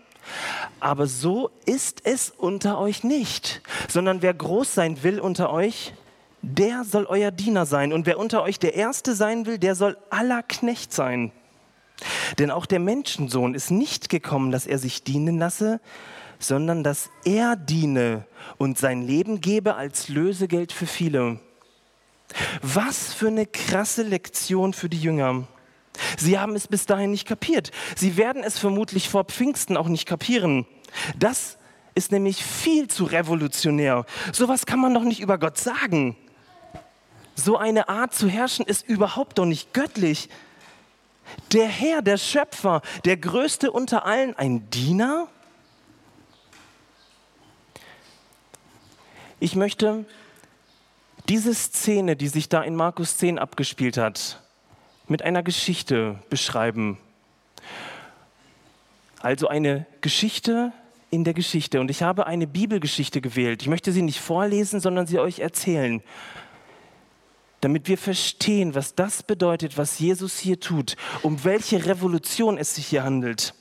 Aber 0.80 1.06
so 1.06 1.50
ist 1.66 2.04
es 2.04 2.30
unter 2.30 2.78
euch 2.78 3.04
nicht, 3.04 3.62
sondern 3.88 4.22
wer 4.22 4.34
groß 4.34 4.74
sein 4.74 5.02
will 5.02 5.20
unter 5.20 5.52
euch, 5.52 5.92
der 6.42 6.84
soll 6.84 7.06
euer 7.06 7.30
Diener 7.30 7.66
sein. 7.66 7.92
Und 7.92 8.06
wer 8.06 8.18
unter 8.18 8.42
euch 8.42 8.58
der 8.58 8.74
Erste 8.74 9.14
sein 9.14 9.46
will, 9.46 9.58
der 9.58 9.74
soll 9.74 9.96
aller 10.10 10.42
Knecht 10.42 10.92
sein. 10.92 11.32
Denn 12.38 12.50
auch 12.50 12.66
der 12.66 12.80
Menschensohn 12.80 13.54
ist 13.54 13.70
nicht 13.70 14.08
gekommen, 14.08 14.50
dass 14.50 14.66
er 14.66 14.78
sich 14.78 15.04
dienen 15.04 15.38
lasse, 15.38 15.80
sondern 16.38 16.82
dass 16.82 17.10
er 17.24 17.56
diene 17.56 18.26
und 18.58 18.78
sein 18.78 19.02
Leben 19.02 19.40
gebe 19.40 19.76
als 19.76 20.08
Lösegeld 20.08 20.72
für 20.72 20.86
viele. 20.86 21.38
Was 22.62 23.14
für 23.14 23.28
eine 23.28 23.46
krasse 23.46 24.02
Lektion 24.02 24.72
für 24.72 24.88
die 24.88 25.00
Jünger. 25.00 25.46
Sie 26.18 26.38
haben 26.38 26.54
es 26.54 26.66
bis 26.68 26.86
dahin 26.86 27.10
nicht 27.10 27.26
kapiert. 27.26 27.70
Sie 27.96 28.16
werden 28.16 28.42
es 28.42 28.58
vermutlich 28.58 29.08
vor 29.08 29.24
Pfingsten 29.24 29.76
auch 29.76 29.88
nicht 29.88 30.06
kapieren. 30.06 30.66
Das 31.18 31.58
ist 31.94 32.12
nämlich 32.12 32.44
viel 32.44 32.88
zu 32.88 33.04
revolutionär. 33.04 34.04
Sowas 34.32 34.66
kann 34.66 34.80
man 34.80 34.94
doch 34.94 35.04
nicht 35.04 35.20
über 35.20 35.38
Gott 35.38 35.58
sagen. 35.58 36.16
So 37.36 37.56
eine 37.56 37.88
Art 37.88 38.14
zu 38.14 38.28
herrschen 38.28 38.66
ist 38.66 38.88
überhaupt 38.88 39.38
doch 39.38 39.46
nicht 39.46 39.72
göttlich. 39.72 40.28
Der 41.52 41.66
Herr, 41.66 42.02
der 42.02 42.18
Schöpfer, 42.18 42.82
der 43.04 43.16
Größte 43.16 43.72
unter 43.72 44.04
allen, 44.04 44.36
ein 44.36 44.68
Diener? 44.70 45.28
Ich 49.40 49.56
möchte 49.56 50.04
diese 51.28 51.54
Szene, 51.54 52.16
die 52.16 52.28
sich 52.28 52.48
da 52.48 52.62
in 52.62 52.76
Markus 52.76 53.16
10 53.16 53.38
abgespielt 53.38 53.96
hat, 53.96 54.43
mit 55.06 55.22
einer 55.22 55.42
Geschichte 55.42 56.18
beschreiben. 56.30 56.98
Also 59.20 59.48
eine 59.48 59.86
Geschichte 60.00 60.72
in 61.10 61.24
der 61.24 61.34
Geschichte. 61.34 61.80
Und 61.80 61.90
ich 61.90 62.02
habe 62.02 62.26
eine 62.26 62.46
Bibelgeschichte 62.46 63.20
gewählt. 63.20 63.62
Ich 63.62 63.68
möchte 63.68 63.92
sie 63.92 64.02
nicht 64.02 64.20
vorlesen, 64.20 64.80
sondern 64.80 65.06
sie 65.06 65.18
euch 65.18 65.38
erzählen, 65.38 66.02
damit 67.60 67.88
wir 67.88 67.96
verstehen, 67.96 68.74
was 68.74 68.94
das 68.94 69.22
bedeutet, 69.22 69.78
was 69.78 69.98
Jesus 69.98 70.38
hier 70.38 70.60
tut, 70.60 70.96
um 71.22 71.44
welche 71.44 71.86
Revolution 71.86 72.58
es 72.58 72.74
sich 72.74 72.86
hier 72.86 73.04
handelt. 73.04 73.54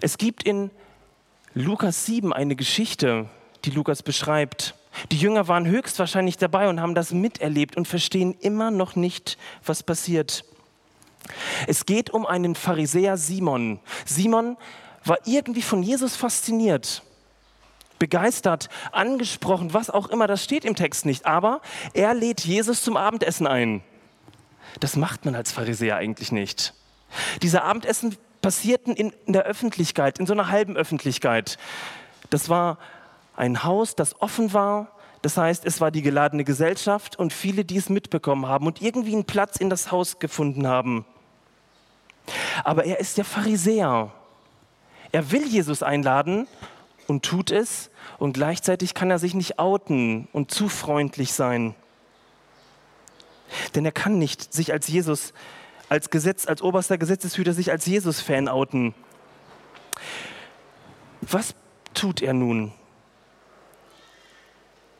Es 0.00 0.18
gibt 0.18 0.42
in 0.42 0.70
Lukas 1.54 2.06
7 2.06 2.32
eine 2.32 2.56
Geschichte, 2.56 3.28
die 3.64 3.70
Lukas 3.70 4.02
beschreibt. 4.02 4.74
Die 5.10 5.18
Jünger 5.18 5.48
waren 5.48 5.66
höchstwahrscheinlich 5.66 6.36
dabei 6.36 6.68
und 6.68 6.80
haben 6.80 6.94
das 6.94 7.12
miterlebt 7.12 7.76
und 7.76 7.88
verstehen 7.88 8.34
immer 8.40 8.70
noch 8.70 8.96
nicht, 8.96 9.38
was 9.64 9.82
passiert. 9.82 10.44
Es 11.66 11.86
geht 11.86 12.10
um 12.10 12.26
einen 12.26 12.54
Pharisäer 12.54 13.16
Simon. 13.16 13.80
Simon 14.04 14.56
war 15.04 15.18
irgendwie 15.24 15.62
von 15.62 15.82
Jesus 15.82 16.16
fasziniert, 16.16 17.02
begeistert, 17.98 18.68
angesprochen, 18.92 19.74
was 19.74 19.90
auch 19.90 20.08
immer, 20.08 20.26
das 20.26 20.44
steht 20.44 20.64
im 20.64 20.76
Text 20.76 21.06
nicht, 21.06 21.26
aber 21.26 21.60
er 21.92 22.14
lädt 22.14 22.40
Jesus 22.40 22.82
zum 22.82 22.96
Abendessen 22.96 23.46
ein. 23.46 23.82
Das 24.80 24.96
macht 24.96 25.24
man 25.24 25.34
als 25.34 25.52
Pharisäer 25.52 25.96
eigentlich 25.96 26.32
nicht. 26.32 26.74
Diese 27.42 27.62
Abendessen 27.62 28.16
passierten 28.42 28.94
in, 28.94 29.12
der 29.26 29.44
Öffentlichkeit, 29.44 30.18
in 30.18 30.26
so 30.26 30.32
einer 30.32 30.50
halben 30.50 30.76
Öffentlichkeit. 30.76 31.58
Das 32.30 32.48
war 32.48 32.78
ein 33.36 33.64
Haus, 33.64 33.96
das 33.96 34.20
offen 34.20 34.52
war. 34.52 34.88
Das 35.22 35.36
heißt, 35.36 35.64
es 35.64 35.80
war 35.80 35.90
die 35.90 36.02
geladene 36.02 36.44
Gesellschaft 36.44 37.18
und 37.18 37.32
viele, 37.32 37.64
die 37.64 37.76
es 37.76 37.88
mitbekommen 37.88 38.46
haben 38.46 38.66
und 38.66 38.82
irgendwie 38.82 39.14
einen 39.14 39.24
Platz 39.24 39.56
in 39.56 39.70
das 39.70 39.90
Haus 39.90 40.18
gefunden 40.18 40.66
haben. 40.66 41.04
Aber 42.62 42.84
er 42.84 43.00
ist 43.00 43.16
der 43.18 43.24
Pharisäer. 43.24 44.12
Er 45.12 45.30
will 45.30 45.46
Jesus 45.46 45.82
einladen 45.82 46.46
und 47.06 47.24
tut 47.24 47.50
es 47.50 47.90
und 48.18 48.34
gleichzeitig 48.34 48.94
kann 48.94 49.10
er 49.10 49.18
sich 49.18 49.34
nicht 49.34 49.58
outen 49.58 50.28
und 50.32 50.50
zu 50.50 50.68
freundlich 50.68 51.32
sein. 51.32 51.74
Denn 53.74 53.84
er 53.84 53.92
kann 53.92 54.18
nicht 54.18 54.52
sich 54.52 54.72
als 54.72 54.88
Jesus, 54.88 55.32
als 55.88 56.10
Gesetz, 56.10 56.46
als 56.46 56.62
oberster 56.62 56.98
Gesetzeshüter 56.98 57.52
sich 57.52 57.70
als 57.70 57.86
Jesus-Fan 57.86 58.48
outen. 58.48 58.94
Was 61.20 61.54
tut 61.94 62.20
er 62.20 62.32
nun? 62.32 62.72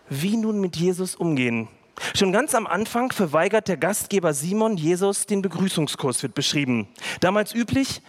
Wie 0.09 0.37
nun 0.37 0.61
mit 0.61 0.77
Jesus 0.77 1.15
umgehen? 1.15 1.69
Schon 2.15 2.33
ganz 2.33 2.55
am 2.55 2.67
Anfang 2.67 3.13
verweigert 3.13 3.69
der 3.69 3.77
Gastgeber 3.77 4.35
Simon 4.35 4.77
Jesus 4.77 5.27
den 5.27 5.43
Begrüßungskurs, 5.43 6.23
wird 6.23 6.35
beschrieben. 6.35 6.89
Damals 7.21 7.55
üblich, 7.55 8.03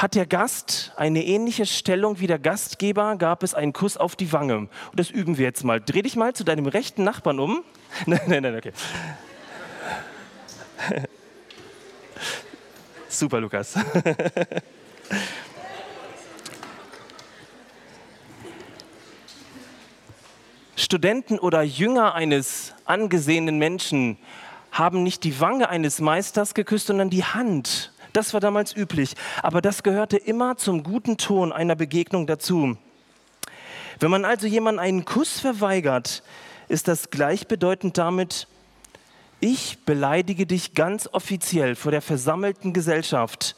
hat 0.00 0.14
der 0.14 0.24
Gast 0.24 0.92
eine 0.96 1.24
ähnliche 1.26 1.66
Stellung 1.66 2.20
wie 2.20 2.26
der 2.26 2.38
Gastgeber, 2.38 3.16
gab 3.16 3.42
es 3.42 3.52
einen 3.52 3.74
Kuss 3.74 3.98
auf 3.98 4.16
die 4.16 4.32
Wange. 4.32 4.56
Und 4.56 4.70
das 4.94 5.10
üben 5.10 5.36
wir 5.36 5.44
jetzt 5.44 5.62
mal. 5.62 5.78
Dreh 5.80 6.00
dich 6.00 6.16
mal 6.16 6.32
zu 6.32 6.42
deinem 6.42 6.66
rechten 6.66 7.04
Nachbarn 7.04 7.38
um. 7.38 7.62
Nein, 8.06 8.20
nein, 8.26 8.42
nein, 8.44 8.56
okay. 8.56 8.72
Super, 13.08 13.40
Lukas. 13.40 13.74
Studenten 20.90 21.38
oder 21.38 21.62
Jünger 21.62 22.16
eines 22.16 22.74
angesehenen 22.84 23.58
Menschen 23.58 24.18
haben 24.72 25.04
nicht 25.04 25.22
die 25.22 25.38
Wange 25.38 25.68
eines 25.68 26.00
Meisters 26.00 26.52
geküsst, 26.52 26.88
sondern 26.88 27.10
die 27.10 27.22
Hand. 27.22 27.92
Das 28.12 28.34
war 28.34 28.40
damals 28.40 28.74
üblich. 28.74 29.14
Aber 29.40 29.62
das 29.62 29.84
gehörte 29.84 30.16
immer 30.16 30.56
zum 30.56 30.82
guten 30.82 31.16
Ton 31.16 31.52
einer 31.52 31.76
Begegnung 31.76 32.26
dazu. 32.26 32.76
Wenn 34.00 34.10
man 34.10 34.24
also 34.24 34.48
jemandem 34.48 34.82
einen 34.82 35.04
Kuss 35.04 35.38
verweigert, 35.38 36.24
ist 36.66 36.88
das 36.88 37.10
gleichbedeutend 37.10 37.96
damit, 37.96 38.48
ich 39.38 39.84
beleidige 39.84 40.44
dich 40.44 40.74
ganz 40.74 41.08
offiziell 41.12 41.76
vor 41.76 41.92
der 41.92 42.02
versammelten 42.02 42.72
Gesellschaft. 42.72 43.54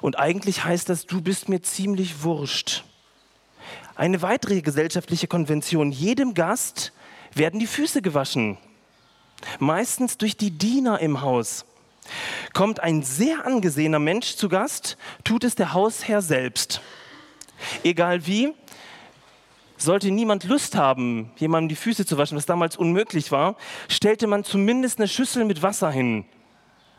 Und 0.00 0.18
eigentlich 0.18 0.64
heißt 0.64 0.88
das, 0.88 1.06
du 1.06 1.20
bist 1.20 1.48
mir 1.48 1.62
ziemlich 1.62 2.24
wurscht. 2.24 2.82
Eine 3.96 4.20
weitere 4.20 4.60
gesellschaftliche 4.60 5.26
Konvention, 5.26 5.90
jedem 5.90 6.34
Gast 6.34 6.92
werden 7.32 7.58
die 7.58 7.66
Füße 7.66 8.02
gewaschen. 8.02 8.58
Meistens 9.58 10.18
durch 10.18 10.36
die 10.36 10.50
Diener 10.50 11.00
im 11.00 11.22
Haus. 11.22 11.64
Kommt 12.52 12.80
ein 12.80 13.02
sehr 13.02 13.46
angesehener 13.46 13.98
Mensch 13.98 14.36
zu 14.36 14.50
Gast, 14.50 14.98
tut 15.24 15.44
es 15.44 15.54
der 15.54 15.72
Hausherr 15.72 16.20
selbst. 16.20 16.82
Egal 17.84 18.26
wie, 18.26 18.52
sollte 19.78 20.10
niemand 20.10 20.44
Lust 20.44 20.76
haben, 20.76 21.32
jemandem 21.36 21.70
die 21.70 21.76
Füße 21.76 22.04
zu 22.04 22.18
waschen, 22.18 22.36
was 22.36 22.44
damals 22.44 22.76
unmöglich 22.76 23.32
war, 23.32 23.56
stellte 23.88 24.26
man 24.26 24.44
zumindest 24.44 24.98
eine 24.98 25.08
Schüssel 25.08 25.46
mit 25.46 25.62
Wasser 25.62 25.90
hin, 25.90 26.26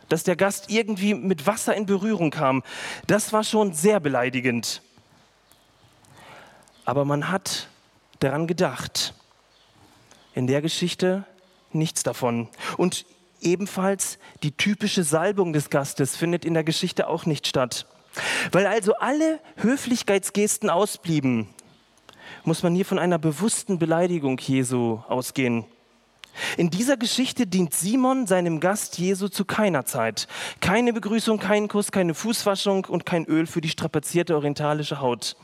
dass 0.10 0.24
der 0.24 0.36
Gast 0.36 0.72
irgendwie 0.72 1.13
mit 1.13 1.46
Wasser 1.46 1.75
in 1.75 1.86
Berührung 1.86 2.32
kam. 2.32 2.63
Das 3.06 3.34
war 3.34 3.44
schon 3.44 3.74
sehr 3.74 4.00
beleidigend. 4.00 4.82
Aber 6.88 7.03
man 7.03 7.29
hat 7.29 7.67
daran 8.22 8.48
gedacht. 8.48 9.13
In 10.34 10.48
der 10.48 10.62
Geschichte 10.62 11.25
nichts 11.74 12.01
davon. 12.01 12.48
Und 12.77 13.06
ebenfalls 13.41 14.20
die 14.41 14.53
typische 14.53 15.03
Salbung 15.03 15.51
des 15.51 15.70
Gastes 15.70 16.15
findet 16.15 16.46
in 16.46 16.53
der 16.53 16.63
Geschichte 16.63 17.10
auch 17.10 17.25
nicht 17.25 17.46
statt. 17.46 17.88
Weil 18.53 18.65
also 18.65 18.94
alle 18.96 19.41
Höflichkeitsgesten 19.58 20.70
ausblieben, 20.70 21.50
muss 22.46 22.63
man 22.63 22.74
hier 22.74 22.86
von 22.86 23.00
einer 23.00 23.20
bewussten 23.20 23.79
Beleidigung 23.79 24.39
Jesu 24.39 25.01
ausgehen. 25.10 25.65
In 26.56 26.70
dieser 26.70 26.96
Geschichte 26.96 27.48
dient 27.48 27.74
Simon 27.74 28.27
seinem 28.27 28.62
Gast 28.62 28.98
Jesu 28.98 29.27
zu 29.27 29.44
keiner 29.44 29.86
Zeit. 29.86 30.29
Keine 30.62 30.94
Begrüßung, 30.94 31.38
kein 31.38 31.67
Kuss, 31.67 31.91
keine 31.91 32.13
Fußwaschung 32.13 32.86
und 32.86 33.06
kein 33.06 33.25
Öl 33.25 33.46
für 33.46 33.60
die 33.60 33.70
strapazierte 33.70 34.36
orientalische 34.36 35.01
Haut. 35.01 35.36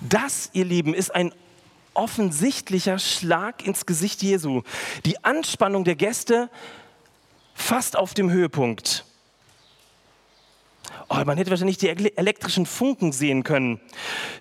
Das, 0.00 0.50
ihr 0.52 0.64
Lieben, 0.64 0.94
ist 0.94 1.14
ein 1.14 1.32
offensichtlicher 1.94 2.98
Schlag 2.98 3.66
ins 3.66 3.86
Gesicht 3.86 4.22
Jesu. 4.22 4.62
Die 5.04 5.22
Anspannung 5.24 5.84
der 5.84 5.96
Gäste 5.96 6.48
fast 7.54 7.96
auf 7.96 8.14
dem 8.14 8.30
Höhepunkt. 8.30 9.04
Oh, 11.08 11.22
man 11.24 11.36
hätte 11.36 11.50
wahrscheinlich 11.50 11.78
die 11.78 11.88
elektrischen 11.88 12.66
Funken 12.66 13.10
sehen 13.12 13.42
können. 13.42 13.80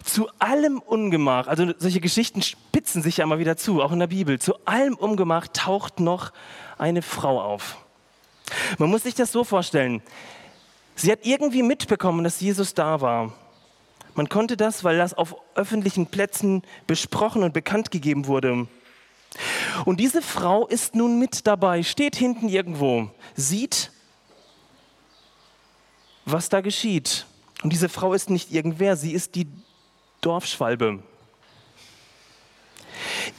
Zu 0.04 0.30
allem 0.38 0.80
Ungemach, 0.80 1.48
also 1.48 1.74
solche 1.78 2.00
Geschichten 2.00 2.44
spitzen 2.44 3.02
sich 3.02 3.18
ja 3.18 3.24
immer 3.24 3.40
wieder 3.40 3.58
zu, 3.58 3.82
auch 3.82 3.92
in 3.92 4.00
der 4.00 4.08
Bibel. 4.08 4.40
Zu 4.40 4.54
allem 4.66 4.94
Ungemach 4.96 5.48
taucht 5.48 6.00
noch 6.00 6.32
eine 6.78 7.02
Frau 7.02 7.42
auf. 7.42 7.78
Man 8.78 8.90
muss 8.90 9.04
sich 9.04 9.16
das 9.16 9.32
so 9.32 9.44
vorstellen. 9.44 10.02
Sie 10.96 11.12
hat 11.12 11.26
irgendwie 11.26 11.64
mitbekommen, 11.64 12.24
dass 12.24 12.40
Jesus 12.40 12.74
da 12.74 13.02
war. 13.02 13.34
Man 14.20 14.28
konnte 14.28 14.58
das, 14.58 14.84
weil 14.84 14.98
das 14.98 15.14
auf 15.14 15.38
öffentlichen 15.56 16.08
Plätzen 16.08 16.64
besprochen 16.88 17.42
und 17.42 17.54
bekannt 17.54 17.90
gegeben 17.90 18.28
wurde. 18.28 18.68
Und 19.86 20.02
diese 20.02 20.22
Frau 20.22 20.68
ist 20.68 20.94
nun 20.94 21.20
mit 21.20 21.48
dabei, 21.48 21.84
steht 21.84 22.18
hinten 22.18 22.50
irgendwo, 22.50 23.10
sieht, 23.38 23.94
was 26.26 26.50
da 26.50 26.60
geschieht. 26.60 27.28
Und 27.64 27.72
diese 27.72 27.88
Frau 27.88 28.14
ist 28.14 28.30
nicht 28.30 28.52
irgendwer, 28.52 28.98
sie 28.98 29.14
ist 29.14 29.36
die 29.36 29.48
Dorfschwalbe. 30.20 31.02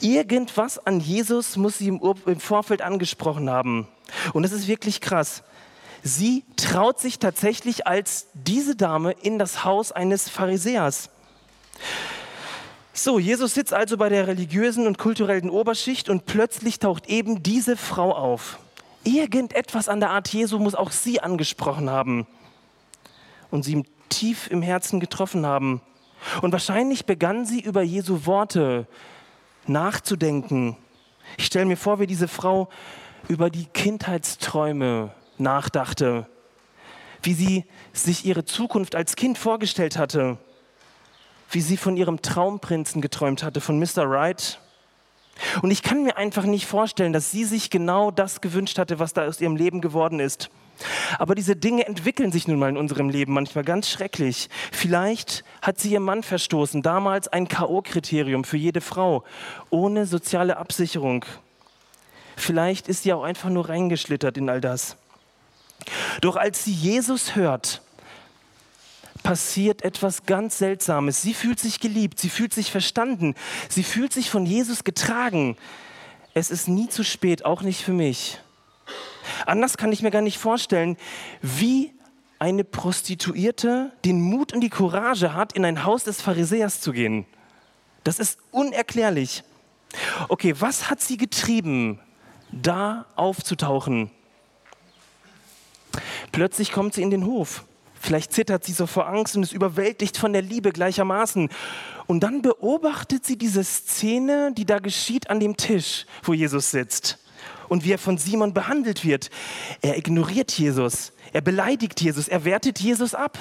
Irgendwas 0.01 0.79
an 0.79 0.99
Jesus 1.01 1.59
muss 1.59 1.77
sie 1.77 1.89
im, 1.89 2.41
Vorfeld 2.41 2.81
angesprochen 2.81 3.51
haben. 3.51 3.87
Und 4.33 4.45
das 4.45 4.53
ist 4.53 4.67
wirklich 4.67 5.03
krass. 5.03 5.43
Sie 6.03 6.45
traut 6.57 6.99
sich 6.99 7.19
tatsächlich 7.19 7.87
als 7.87 8.27
diese 8.35 8.75
Dame 8.75 9.13
in 9.13 9.39
das 9.39 9.65
Haus 9.65 9.93
eines 9.93 10.29
Pharisäers. 10.29 11.11
So, 12.93 13.19
Jesus 13.19 13.55
sitzt 13.55 13.73
also 13.73 13.97
bei 13.97 14.09
der 14.09 14.27
religiösen 14.27 14.87
und 14.87 14.99
kulturellen 14.99 15.51
Oberschicht 15.51 16.09
und 16.09 16.27
plötzlich 16.27 16.79
taucht 16.79 17.09
eben 17.09 17.43
diese 17.43 17.77
Frau 17.77 18.13
auf. 18.13 18.59
Irgendetwas 19.05 19.89
an 19.89 20.01
der 20.01 20.11
Art 20.11 20.29
Jesu 20.29 20.59
muss 20.59 20.75
auch 20.75 20.91
sie 20.91 21.21
angesprochen 21.21 21.89
haben 21.89 22.27
und 23.51 23.65
sie 23.65 23.85
tief 24.09 24.51
im 24.51 24.63
Herzen 24.63 25.01
getroffen 25.01 25.47
haben. 25.47 25.81
Und 26.43 26.53
wahrscheinlich 26.53 27.07
begann 27.07 27.47
sie 27.47 27.61
über 27.61 27.83
Jesu 27.83 28.27
Worte 28.27 28.87
nachzudenken. 29.67 30.77
Ich 31.39 31.47
stelle 31.47 31.65
mir 31.65 31.77
vor, 31.77 32.01
wie 32.01 32.07
diese 32.07 32.29
Frau 32.29 32.69
über 33.29 33.49
die 33.49 33.67
Kindheitsträume 33.67 35.13
nachdachte, 35.41 36.27
wie 37.23 37.35
sie 37.35 37.65
sich 37.93 38.25
ihre 38.25 38.45
Zukunft 38.45 38.95
als 38.95 39.17
Kind 39.17 39.39
vorgestellt 39.39 39.99
hatte, 39.99 40.39
wie 41.51 41.61
sie 41.61 41.77
von 41.77 41.97
ihrem 41.97 42.23
Traumprinzen 42.23 43.01
geträumt 43.01 43.43
hatte, 43.43 43.61
von 43.61 43.79
Mr. 43.79 44.09
Wright. 44.09 44.61
Und 45.63 45.71
ich 45.71 45.83
kann 45.83 46.05
mir 46.05 46.17
einfach 46.17 46.45
nicht 46.45 46.67
vorstellen, 46.67 47.13
dass 47.13 47.31
sie 47.31 47.45
sich 47.45 47.71
genau 47.71 48.11
das 48.11 48.41
gewünscht 48.41 48.79
hatte, 48.79 48.99
was 48.99 49.15
da 49.15 49.27
aus 49.27 49.41
ihrem 49.41 49.57
Leben 49.57 49.81
geworden 49.81 50.21
ist. 50.21 50.51
Aber 51.19 51.35
diese 51.35 51.57
Dinge 51.57 51.87
entwickeln 51.87 52.33
sich 52.33 52.49
nun 52.49 52.59
mal 52.59 52.69
in 52.69 52.77
unserem 52.77 53.11
Leben 53.11 53.35
manchmal 53.35 53.65
ganz 53.65 53.89
schrecklich. 53.89 54.49
Vielleicht 54.73 55.45
hat 55.63 55.79
sie 55.79 55.93
ihr 55.93 56.01
Mann 56.01 56.23
verstoßen, 56.23 56.83
damals 56.83 57.29
ein 57.29 57.49
KO-Kriterium 57.49 58.45
für 58.45 58.57
jede 58.57 58.81
Frau, 58.81 59.25
ohne 59.69 60.07
soziale 60.07 60.57
Absicherung. 60.57 61.25
Vielleicht 62.37 62.89
ist 62.89 63.03
sie 63.03 63.13
auch 63.13 63.23
einfach 63.23 63.51
nur 63.51 63.69
reingeschlittert 63.69 64.39
in 64.39 64.49
all 64.49 64.61
das. 64.61 64.97
Doch 66.21 66.37
als 66.37 66.65
sie 66.65 66.73
Jesus 66.73 67.37
hört, 67.37 67.83
passiert 69.23 69.83
etwas 69.83 70.25
ganz 70.25 70.59
Seltsames. 70.59 71.23
Sie 71.23 71.35
fühlt 71.35 71.61
sich 71.61 71.81
geliebt, 71.81 72.19
sie 72.19 72.31
fühlt 72.31 72.55
sich 72.55 72.71
verstanden, 72.71 73.35
sie 73.69 73.83
fühlt 73.83 74.13
sich 74.13 74.31
von 74.31 74.47
Jesus 74.47 74.85
getragen. 74.85 75.57
Es 76.35 76.51
ist 76.51 76.69
nie 76.69 76.89
zu 76.89 77.05
spät, 77.05 77.45
auch 77.45 77.63
nicht 77.63 77.83
für 77.83 77.93
mich. 77.93 78.39
Anders 79.47 79.77
kann 79.77 79.93
ich 79.93 80.03
mir 80.03 80.11
gar 80.11 80.23
nicht 80.23 80.39
vorstellen, 80.39 80.97
wie 81.43 81.93
eine 82.39 82.65
Prostituierte 82.65 83.93
den 84.05 84.21
Mut 84.21 84.53
und 84.53 84.61
die 84.63 84.71
Courage 84.71 85.35
hat, 85.35 85.53
in 85.53 85.65
ein 85.65 85.85
Haus 85.85 86.05
des 86.05 86.23
Pharisäers 86.23 86.81
zu 86.81 86.93
gehen. 86.93 87.27
Das 88.05 88.19
ist 88.19 88.39
unerklärlich. 88.51 89.43
Okay, 90.29 90.55
was 90.59 90.89
hat 90.89 91.01
sie 91.01 91.17
getrieben, 91.17 92.01
da 92.51 93.07
aufzutauchen? 93.17 94.11
Plötzlich 96.33 96.73
kommt 96.73 96.95
sie 96.95 97.03
in 97.03 97.11
den 97.11 97.27
Hof. 97.27 97.65
Vielleicht 98.01 98.33
zittert 98.33 98.65
sie 98.65 98.73
so 98.73 98.87
vor 98.87 99.09
Angst 99.09 99.37
und 99.37 99.43
ist 99.43 99.53
überwältigt 99.53 100.17
von 100.17 100.33
der 100.33 100.41
Liebe 100.41 100.73
gleichermaßen. 100.73 101.51
Und 102.07 102.21
dann 102.21 102.41
beobachtet 102.41 103.27
sie 103.27 103.37
diese 103.37 103.63
Szene, 103.63 104.53
die 104.57 104.65
da 104.65 104.79
geschieht 104.79 105.29
an 105.29 105.39
dem 105.39 105.57
Tisch, 105.57 106.07
wo 106.23 106.33
Jesus 106.33 106.71
sitzt 106.71 107.19
und 107.69 107.85
wie 107.85 107.93
er 107.93 107.99
von 107.99 108.19
Simon 108.19 108.55
behandelt 108.55 109.05
wird. 109.05 109.31
Er 109.83 109.99
ignoriert 109.99 110.51
Jesus, 110.51 111.13
er 111.33 111.41
beleidigt 111.43 112.01
Jesus, 112.01 112.27
er 112.27 112.45
wertet 112.45 112.81
Jesus 112.81 113.15
ab. 113.15 113.39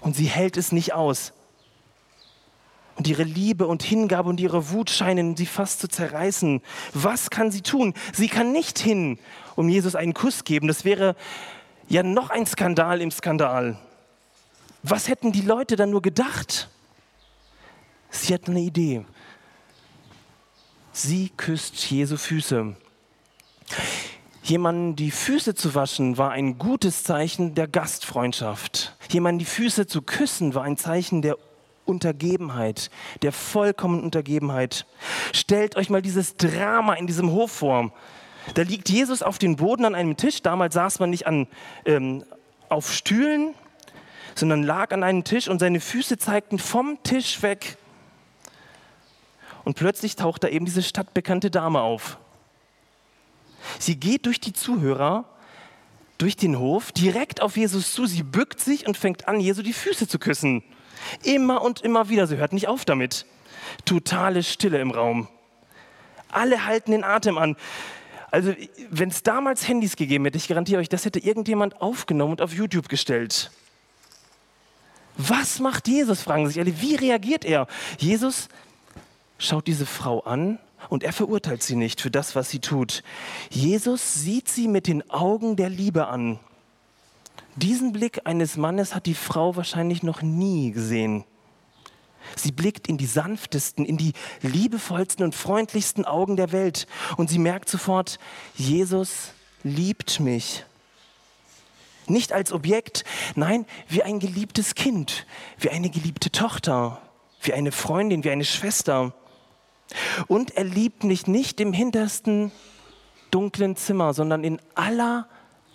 Und 0.00 0.14
sie 0.14 0.26
hält 0.26 0.56
es 0.56 0.70
nicht 0.70 0.94
aus. 0.94 1.32
Und 2.98 3.06
ihre 3.06 3.22
Liebe 3.22 3.68
und 3.68 3.84
Hingabe 3.84 4.28
und 4.28 4.40
ihre 4.40 4.70
Wut 4.70 4.90
scheinen 4.90 5.36
sie 5.36 5.46
fast 5.46 5.78
zu 5.78 5.86
zerreißen. 5.86 6.60
Was 6.94 7.30
kann 7.30 7.52
sie 7.52 7.62
tun? 7.62 7.94
Sie 8.12 8.26
kann 8.26 8.50
nicht 8.50 8.76
hin, 8.80 9.20
um 9.54 9.68
Jesus 9.68 9.94
einen 9.94 10.14
Kuss 10.14 10.42
geben. 10.42 10.66
Das 10.66 10.84
wäre 10.84 11.14
ja 11.88 12.02
noch 12.02 12.30
ein 12.30 12.44
Skandal 12.44 13.00
im 13.00 13.12
Skandal. 13.12 13.78
Was 14.82 15.06
hätten 15.06 15.30
die 15.30 15.42
Leute 15.42 15.76
dann 15.76 15.90
nur 15.90 16.02
gedacht? 16.02 16.70
Sie 18.10 18.34
hat 18.34 18.48
eine 18.48 18.60
Idee. 18.60 19.04
Sie 20.90 21.30
küsst 21.36 21.76
Jesu 21.88 22.16
Füße. 22.16 22.74
Jemanden 24.42 24.96
die 24.96 25.12
Füße 25.12 25.54
zu 25.54 25.76
waschen 25.76 26.18
war 26.18 26.32
ein 26.32 26.58
gutes 26.58 27.04
Zeichen 27.04 27.54
der 27.54 27.68
Gastfreundschaft. 27.68 28.96
Jemanden 29.10 29.38
die 29.38 29.44
Füße 29.44 29.86
zu 29.86 30.02
küssen 30.02 30.54
war 30.56 30.64
ein 30.64 30.76
Zeichen 30.76 31.22
der 31.22 31.36
Untergebenheit, 31.88 32.90
der 33.22 33.32
vollkommenen 33.32 34.04
Untergebenheit. 34.04 34.86
Stellt 35.32 35.76
euch 35.76 35.90
mal 35.90 36.02
dieses 36.02 36.36
Drama 36.36 36.94
in 36.94 37.06
diesem 37.06 37.32
Hof 37.32 37.50
vor. 37.50 37.92
Da 38.54 38.62
liegt 38.62 38.88
Jesus 38.88 39.22
auf 39.22 39.38
dem 39.38 39.56
Boden 39.56 39.84
an 39.84 39.94
einem 39.94 40.16
Tisch. 40.16 40.42
Damals 40.42 40.74
saß 40.74 41.00
man 41.00 41.10
nicht 41.10 41.26
an, 41.26 41.46
ähm, 41.84 42.24
auf 42.68 42.92
Stühlen, 42.92 43.54
sondern 44.34 44.62
lag 44.62 44.92
an 44.92 45.02
einem 45.02 45.24
Tisch 45.24 45.48
und 45.48 45.58
seine 45.58 45.80
Füße 45.80 46.18
zeigten 46.18 46.58
vom 46.58 47.02
Tisch 47.02 47.42
weg 47.42 47.76
und 49.64 49.74
plötzlich 49.74 50.16
taucht 50.16 50.44
da 50.44 50.48
eben 50.48 50.64
diese 50.64 50.82
stadtbekannte 50.82 51.50
Dame 51.50 51.80
auf. 51.80 52.18
Sie 53.78 53.96
geht 53.96 54.26
durch 54.26 54.40
die 54.40 54.52
Zuhörer, 54.52 55.24
durch 56.16 56.36
den 56.36 56.58
Hof, 56.58 56.90
direkt 56.92 57.42
auf 57.42 57.56
Jesus 57.56 57.92
zu. 57.92 58.06
Sie 58.06 58.22
bückt 58.22 58.60
sich 58.60 58.86
und 58.86 58.96
fängt 58.96 59.28
an, 59.28 59.40
Jesu 59.40 59.62
die 59.62 59.72
Füße 59.72 60.08
zu 60.08 60.18
küssen. 60.18 60.62
Immer 61.22 61.62
und 61.62 61.82
immer 61.82 62.08
wieder. 62.08 62.26
Sie 62.26 62.36
hört 62.36 62.52
nicht 62.52 62.68
auf 62.68 62.84
damit. 62.84 63.26
Totale 63.84 64.42
Stille 64.42 64.80
im 64.80 64.90
Raum. 64.90 65.28
Alle 66.30 66.66
halten 66.66 66.92
den 66.92 67.04
Atem 67.04 67.38
an. 67.38 67.56
Also, 68.30 68.54
wenn 68.90 69.08
es 69.08 69.22
damals 69.22 69.66
Handys 69.66 69.96
gegeben 69.96 70.24
hätte, 70.24 70.36
ich 70.36 70.48
garantiere 70.48 70.80
euch, 70.80 70.88
das 70.88 71.04
hätte 71.04 71.18
irgendjemand 71.18 71.80
aufgenommen 71.80 72.32
und 72.32 72.42
auf 72.42 72.52
YouTube 72.52 72.88
gestellt. 72.88 73.50
Was 75.16 75.58
macht 75.58 75.88
Jesus, 75.88 76.22
fragen 76.22 76.46
sich 76.46 76.60
alle. 76.60 76.80
Wie 76.80 76.94
reagiert 76.94 77.44
er? 77.44 77.66
Jesus 77.98 78.48
schaut 79.38 79.66
diese 79.66 79.86
Frau 79.86 80.20
an 80.20 80.58
und 80.88 81.02
er 81.02 81.12
verurteilt 81.12 81.62
sie 81.62 81.74
nicht 81.74 82.00
für 82.00 82.10
das, 82.10 82.36
was 82.36 82.50
sie 82.50 82.60
tut. 82.60 83.02
Jesus 83.50 84.14
sieht 84.14 84.48
sie 84.48 84.68
mit 84.68 84.86
den 84.86 85.08
Augen 85.10 85.56
der 85.56 85.70
Liebe 85.70 86.06
an. 86.06 86.38
Diesen 87.58 87.92
Blick 87.92 88.20
eines 88.24 88.56
Mannes 88.56 88.94
hat 88.94 89.06
die 89.06 89.14
Frau 89.14 89.56
wahrscheinlich 89.56 90.04
noch 90.04 90.22
nie 90.22 90.70
gesehen. 90.70 91.24
Sie 92.36 92.52
blickt 92.52 92.86
in 92.86 92.98
die 92.98 93.06
sanftesten, 93.06 93.84
in 93.84 93.96
die 93.96 94.12
liebevollsten 94.42 95.24
und 95.24 95.34
freundlichsten 95.34 96.04
Augen 96.04 96.36
der 96.36 96.52
Welt 96.52 96.86
und 97.16 97.28
sie 97.28 97.40
merkt 97.40 97.68
sofort, 97.68 98.20
Jesus 98.54 99.32
liebt 99.64 100.20
mich. 100.20 100.64
Nicht 102.06 102.32
als 102.32 102.52
Objekt, 102.52 103.04
nein, 103.34 103.66
wie 103.88 104.04
ein 104.04 104.20
geliebtes 104.20 104.76
Kind, 104.76 105.26
wie 105.58 105.70
eine 105.70 105.90
geliebte 105.90 106.30
Tochter, 106.30 107.02
wie 107.42 107.54
eine 107.54 107.72
Freundin, 107.72 108.22
wie 108.22 108.30
eine 108.30 108.44
Schwester. 108.44 109.14
Und 110.28 110.52
er 110.52 110.64
liebt 110.64 111.02
mich 111.02 111.26
nicht 111.26 111.60
im 111.60 111.72
hintersten 111.72 112.52
dunklen 113.32 113.74
Zimmer, 113.74 114.14
sondern 114.14 114.44
in 114.44 114.60
aller 114.76 115.28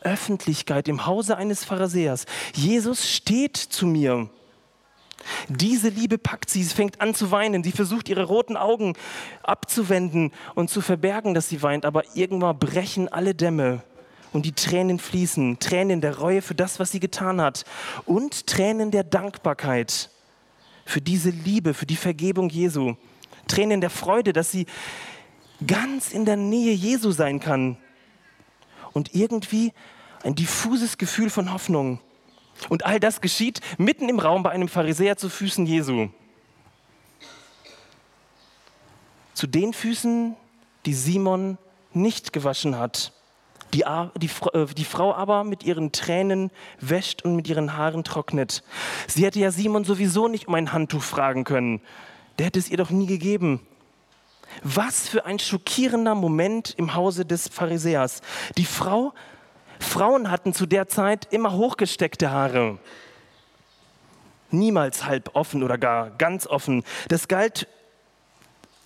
Öffentlichkeit, 0.06 0.88
im 0.88 1.06
Hause 1.06 1.38
eines 1.38 1.64
Pharisäers. 1.64 2.26
Jesus 2.54 3.10
steht 3.10 3.58
zu 3.58 3.86
mir. 3.86 4.30
Diese 5.48 5.90
Liebe 5.90 6.18
packt 6.18 6.50
sie, 6.50 6.64
sie 6.64 6.76
fängt 6.76 7.00
an 7.02 7.16
zu 7.16 7.32
weinen, 7.32 7.64
sie 7.64 7.72
versucht 7.72 8.10
ihre 8.10 8.26
roten 8.26 8.58
Augen 8.58 8.96
abzuwenden 9.42 10.32
und 10.56 10.70
zu 10.70 10.82
verbergen, 10.82 11.34
dass 11.34 11.50
sie 11.50 11.62
weint, 11.62 11.86
aber 11.86 12.04
irgendwann 12.16 12.60
brechen 12.60 13.08
alle 13.08 13.34
Dämme 13.34 13.84
und 14.34 14.46
die 14.46 14.52
Tränen 14.52 15.00
fließen, 15.00 15.60
Tränen 15.60 16.02
der 16.02 16.18
Reue 16.18 16.42
für 16.42 16.56
das, 16.56 16.80
was 16.80 16.92
sie 16.92 17.00
getan 17.00 17.40
hat. 17.40 17.64
Und 18.06 18.48
Tränen 18.48 18.92
der 18.92 19.04
Dankbarkeit 19.04 20.10
für 20.86 21.02
diese 21.02 21.30
Liebe, 21.30 21.74
für 21.74 21.86
die 21.86 21.96
Vergebung 21.96 22.50
Jesu, 22.50 22.96
Tränen 23.48 23.80
der 23.80 23.90
Freude, 23.90 24.34
dass 24.34 24.52
sie 24.52 24.66
ganz 25.66 26.12
in 26.12 26.26
der 26.26 26.36
Nähe 26.36 26.74
Jesu 26.74 27.12
sein 27.12 27.40
kann 27.40 27.78
und 28.94 29.14
irgendwie 29.14 29.74
ein 30.24 30.36
diffuses 30.36 30.98
Gefühl 30.98 31.30
von 31.30 31.52
Hoffnung. 31.52 32.00
Und 32.70 32.86
all 32.86 33.00
das 33.00 33.22
geschieht 33.22 33.62
mitten 33.78 34.10
im 34.10 34.20
Raum 34.20 34.44
bei 34.44 34.52
einem 34.52 34.68
Pharisäer 34.68 35.18
zu 35.18 35.30
Füßen 35.30 35.66
Jesu. 35.66 36.10
Zu 39.34 39.48
den 39.48 39.74
Füßen, 39.74 40.36
die 40.86 40.94
Simon 40.94 41.58
nicht 41.94 42.34
gewaschen 42.34 42.78
hat. 42.78 43.14
Die, 43.74 43.84
die, 44.18 44.30
äh, 44.54 44.66
die, 44.78 44.86
Frau 44.86 45.16
aber 45.16 45.44
mit 45.44 45.64
ihren 45.64 45.92
Tränen 45.92 46.52
wäscht 46.80 47.24
und 47.24 47.36
mit 47.36 47.48
ihren 47.48 47.76
Haaren 47.76 48.04
trocknet. 48.04 48.64
Sie 49.08 49.26
hätte 49.26 49.40
ja 49.40 49.52
Simon 49.52 49.84
sowieso 49.84 50.28
nicht 50.28 50.48
um 50.48 50.54
ein 50.54 50.72
Handtuch 50.72 51.02
fragen 51.02 51.44
können. 51.44 51.82
Der 52.38 52.46
hätte 52.46 52.60
es 52.60 52.70
ihr 52.70 52.78
doch 52.78 52.92
nie 52.92 53.08
gegeben. 53.08 53.66
Was 54.62 55.08
für 55.08 55.26
ein 55.26 55.40
schockierender 55.40 56.16
Moment 56.16 56.74
im 56.78 56.94
Hause 56.94 57.26
des 57.26 57.48
Pharisäers. 57.48 58.22
Die 58.58 58.66
Frau, 58.66 59.14
Frauen 59.80 60.30
hatten 60.30 60.54
zu 60.54 60.66
der 60.66 60.88
Zeit 60.88 61.28
immer 61.32 61.54
hochgesteckte 61.54 62.32
Haare. 62.32 62.78
Niemals 64.52 65.06
halb 65.06 65.32
offen 65.34 65.64
oder 65.64 65.78
gar 65.78 66.12
ganz 66.12 66.46
offen. 66.46 66.84
Das 67.08 67.28
galt 67.28 67.68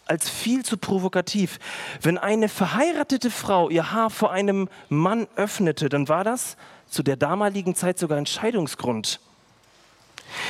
als 0.05 0.29
viel 0.29 0.63
zu 0.63 0.77
provokativ. 0.77 1.59
Wenn 2.01 2.17
eine 2.17 2.49
verheiratete 2.49 3.29
Frau 3.29 3.69
ihr 3.69 3.91
Haar 3.91 4.09
vor 4.09 4.31
einem 4.31 4.69
Mann 4.89 5.27
öffnete, 5.35 5.89
dann 5.89 6.07
war 6.07 6.23
das 6.23 6.57
zu 6.87 7.03
der 7.03 7.17
damaligen 7.17 7.75
Zeit 7.75 7.99
sogar 7.99 8.17
Entscheidungsgrund. 8.17 9.19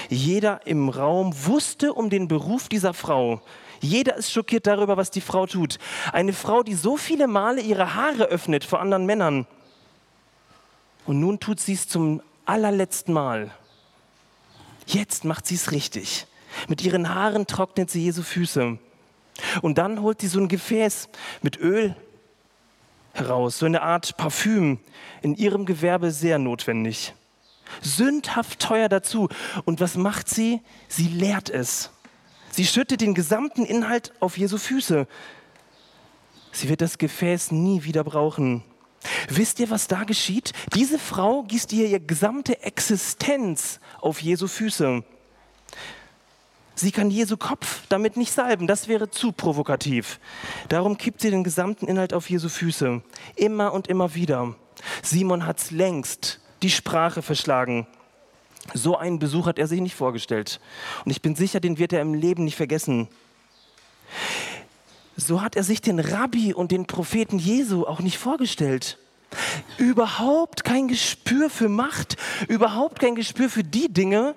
Jeder 0.10 0.66
im 0.66 0.90
Raum 0.90 1.34
wusste 1.46 1.94
um 1.94 2.10
den 2.10 2.28
Beruf 2.28 2.70
dieser 2.70 2.94
Frau. 2.94 3.42
Jeder 3.80 4.16
ist 4.16 4.32
schockiert 4.32 4.68
darüber, 4.68 4.98
was 4.98 5.12
die 5.12 5.22
Frau 5.22 5.46
tut. 5.46 5.78
Eine 6.12 6.34
Frau, 6.34 6.64
die 6.64 6.74
so 6.74 6.98
viele 6.98 7.28
Male 7.28 7.62
ihre 7.62 7.96
Haare 7.96 8.26
öffnet 8.26 8.64
vor 8.64 8.80
anderen 8.80 9.06
Männern. 9.06 9.46
Und 11.06 11.20
nun 11.20 11.40
tut 11.40 11.60
sie 11.60 11.74
es 11.74 11.88
zum 11.88 12.22
allerletzten 12.46 13.14
Mal. 13.14 13.52
Jetzt 14.86 15.26
macht 15.26 15.46
sie 15.48 15.56
es 15.56 15.72
richtig. 15.72 16.28
Mit 16.68 16.84
ihren 16.84 17.14
Haaren 17.14 17.46
trocknet 17.46 17.90
sie 17.90 18.04
Jesu 18.04 18.24
Füße. 18.24 18.78
Und 19.62 19.78
dann 19.78 20.02
holt 20.02 20.22
sie 20.22 20.28
so 20.28 20.40
ein 20.40 20.48
Gefäß 20.48 21.10
mit 21.42 21.58
Öl 21.60 21.96
heraus, 23.14 23.60
so 23.60 23.66
eine 23.66 23.82
Art 23.82 24.18
Parfüm, 24.18 24.80
in 25.22 25.36
ihrem 25.36 25.66
Gewerbe 25.66 26.12
sehr 26.12 26.40
notwendig. 26.40 27.14
Sündhaft 27.82 28.60
teuer 28.60 28.90
dazu. 28.90 29.30
Und 29.66 29.80
was 29.80 29.96
macht 29.96 30.30
sie? 30.30 30.62
Sie 30.88 31.08
leert 31.08 31.50
es. 31.50 31.92
Sie 32.58 32.66
schüttet 32.66 33.02
den 33.02 33.14
gesamten 33.14 33.66
Inhalt 33.66 34.14
auf 34.20 34.36
Jesu 34.36 34.58
Füße. 34.58 35.06
Sie 36.52 36.70
wird 36.70 36.82
das 36.82 36.98
Gefäß 36.98 37.52
nie 37.52 37.84
wieder 37.84 38.04
brauchen. 38.04 38.64
Wisst 39.30 39.60
ihr, 39.60 39.70
was 39.70 39.88
da 39.88 40.06
geschieht? 40.06 40.54
Diese 40.74 40.98
Frau 40.98 41.44
gießt 41.44 41.72
ihr 41.74 41.86
ihre 41.86 42.00
gesamte 42.00 42.64
Existenz 42.64 43.80
auf 44.02 44.24
Jesu 44.24 44.48
Füße. 44.48 45.04
Sie 46.74 46.92
kann 46.92 47.12
Jesu 47.12 47.38
Kopf 47.38 47.84
damit 47.90 48.18
nicht 48.18 48.32
salben, 48.32 48.66
das 48.66 48.88
wäre 48.88 49.12
zu 49.12 49.34
provokativ. 49.34 50.20
Darum 50.68 50.98
kippt 50.98 51.22
sie 51.22 51.30
den 51.30 51.44
gesamten 51.44 51.86
Inhalt 51.86 52.12
auf 52.12 52.28
Jesu 52.28 52.50
Füße. 52.50 53.04
Immer 53.36 53.72
und 53.72 53.86
immer 53.86 54.16
wieder. 54.16 54.56
Simon 55.04 55.46
hat's 55.46 55.70
längst 55.70 56.42
die 56.64 56.72
Sprache 56.72 57.22
verschlagen. 57.22 57.86
So 58.74 58.98
einen 58.98 59.20
Besuch 59.20 59.46
hat 59.46 59.60
er 59.60 59.68
sich 59.68 59.82
nicht 59.82 59.96
vorgestellt. 59.96 60.60
Und 61.06 61.12
ich 61.12 61.22
bin 61.22 61.36
sicher, 61.36 61.60
den 61.60 61.78
wird 61.78 61.94
er 61.94 62.02
im 62.02 62.14
Leben 62.14 62.44
nicht 62.44 62.56
vergessen. 62.56 63.08
So 65.16 65.42
hat 65.42 65.56
er 65.56 65.64
sich 65.64 65.82
den 65.82 66.00
Rabbi 66.00 66.54
und 66.54 66.72
den 66.72 66.86
Propheten 66.86 67.40
Jesu 67.40 67.86
auch 67.86 68.00
nicht 68.00 68.18
vorgestellt. 68.18 68.98
Überhaupt 69.78 70.64
kein 70.64 70.88
Gespür 70.88 71.50
für 71.50 71.70
Macht, 71.70 72.18
überhaupt 72.48 73.00
kein 73.00 73.16
Gespür 73.16 73.50
für 73.50 73.64
die 73.64 73.92
Dinge, 73.92 74.36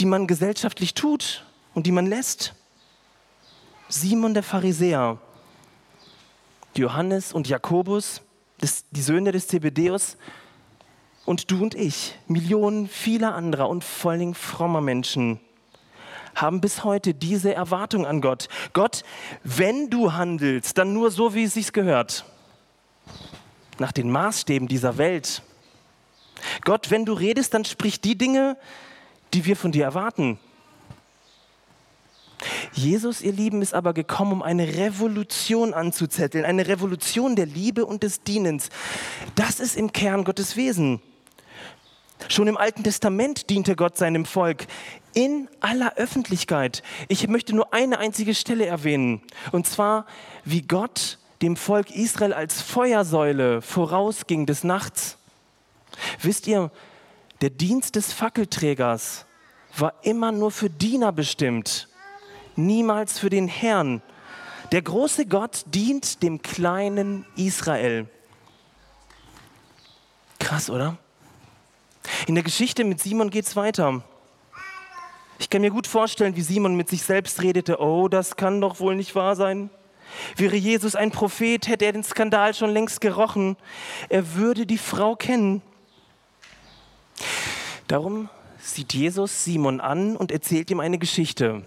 die 0.00 0.06
man 0.06 0.26
gesellschaftlich 0.26 0.94
tut 0.94 1.44
und 1.72 1.86
die 1.86 1.92
man 1.92 2.06
lässt. 2.06 2.54
Simon 3.88 4.34
der 4.34 4.42
Pharisäer, 4.42 5.18
Johannes 6.74 7.32
und 7.32 7.48
Jakobus, 7.48 8.22
die 8.90 9.02
Söhne 9.02 9.30
des 9.30 9.46
Zebedeus 9.46 10.16
und 11.24 11.50
du 11.50 11.62
und 11.62 11.74
ich, 11.74 12.14
Millionen 12.26 12.88
vieler 12.88 13.34
anderer 13.34 13.68
und 13.68 13.84
vor 13.84 14.12
allen 14.12 14.20
Dingen 14.20 14.34
frommer 14.34 14.80
Menschen, 14.80 15.40
haben 16.34 16.60
bis 16.60 16.84
heute 16.84 17.14
diese 17.14 17.54
Erwartung 17.54 18.06
an 18.06 18.20
Gott. 18.20 18.48
Gott, 18.72 19.04
wenn 19.42 19.88
du 19.90 20.12
handelst, 20.12 20.76
dann 20.78 20.92
nur 20.92 21.10
so, 21.10 21.34
wie 21.34 21.44
es 21.44 21.54
sich 21.54 21.72
gehört. 21.72 22.24
Nach 23.78 23.92
den 23.92 24.10
Maßstäben 24.10 24.68
dieser 24.68 24.98
Welt. 24.98 25.42
Gott, 26.64 26.90
wenn 26.90 27.04
du 27.04 27.12
redest, 27.12 27.54
dann 27.54 27.64
sprich 27.64 28.00
die 28.00 28.16
Dinge, 28.16 28.56
die 29.32 29.44
wir 29.44 29.56
von 29.56 29.72
dir 29.72 29.84
erwarten. 29.84 30.38
Jesus, 32.72 33.22
ihr 33.22 33.32
Lieben, 33.32 33.62
ist 33.62 33.74
aber 33.74 33.94
gekommen, 33.94 34.32
um 34.32 34.42
eine 34.42 34.76
Revolution 34.76 35.72
anzuzetteln, 35.72 36.44
eine 36.44 36.66
Revolution 36.66 37.36
der 37.36 37.46
Liebe 37.46 37.86
und 37.86 38.02
des 38.02 38.22
Dienens. 38.22 38.68
Das 39.34 39.60
ist 39.60 39.76
im 39.76 39.92
Kern 39.92 40.24
Gottes 40.24 40.56
Wesen. 40.56 41.00
Schon 42.28 42.48
im 42.48 42.56
Alten 42.56 42.84
Testament 42.84 43.50
diente 43.50 43.76
Gott 43.76 43.96
seinem 43.96 44.24
Volk 44.24 44.66
in 45.12 45.48
aller 45.60 45.94
Öffentlichkeit. 45.96 46.82
Ich 47.08 47.28
möchte 47.28 47.54
nur 47.54 47.72
eine 47.72 47.98
einzige 47.98 48.34
Stelle 48.34 48.66
erwähnen, 48.66 49.22
und 49.52 49.66
zwar, 49.66 50.06
wie 50.44 50.62
Gott 50.62 51.18
dem 51.42 51.56
Volk 51.56 51.90
Israel 51.90 52.32
als 52.32 52.62
Feuersäule 52.62 53.62
vorausging 53.62 54.46
des 54.46 54.64
Nachts. 54.64 55.18
Wisst 56.20 56.46
ihr, 56.46 56.70
der 57.40 57.50
Dienst 57.50 57.96
des 57.96 58.12
Fackelträgers 58.12 59.26
war 59.76 59.94
immer 60.02 60.32
nur 60.32 60.50
für 60.50 60.70
Diener 60.70 61.12
bestimmt, 61.12 61.88
niemals 62.56 63.18
für 63.18 63.30
den 63.30 63.48
Herrn. 63.48 64.02
Der 64.72 64.82
große 64.82 65.26
Gott 65.26 65.64
dient 65.66 66.22
dem 66.22 66.42
kleinen 66.42 67.26
Israel. 67.36 68.08
Krass, 70.38 70.70
oder? 70.70 70.96
In 72.26 72.34
der 72.34 72.44
Geschichte 72.44 72.84
mit 72.84 73.00
Simon 73.00 73.30
geht 73.30 73.46
es 73.46 73.56
weiter. 73.56 74.02
Ich 75.38 75.50
kann 75.50 75.62
mir 75.62 75.70
gut 75.70 75.86
vorstellen, 75.86 76.36
wie 76.36 76.42
Simon 76.42 76.76
mit 76.76 76.88
sich 76.88 77.02
selbst 77.02 77.42
redete, 77.42 77.80
oh, 77.80 78.08
das 78.08 78.36
kann 78.36 78.60
doch 78.60 78.80
wohl 78.80 78.94
nicht 78.94 79.14
wahr 79.14 79.36
sein. 79.36 79.70
Wäre 80.36 80.56
Jesus 80.56 80.94
ein 80.94 81.10
Prophet, 81.10 81.66
hätte 81.66 81.84
er 81.84 81.92
den 81.92 82.04
Skandal 82.04 82.54
schon 82.54 82.70
längst 82.70 83.00
gerochen. 83.00 83.56
Er 84.08 84.34
würde 84.34 84.66
die 84.66 84.78
Frau 84.78 85.16
kennen. 85.16 85.62
Darum 87.88 88.28
sieht 88.58 88.94
Jesus 88.94 89.44
Simon 89.44 89.80
an 89.80 90.16
und 90.16 90.30
erzählt 90.30 90.70
ihm 90.70 90.80
eine 90.80 90.98
Geschichte. 90.98 91.62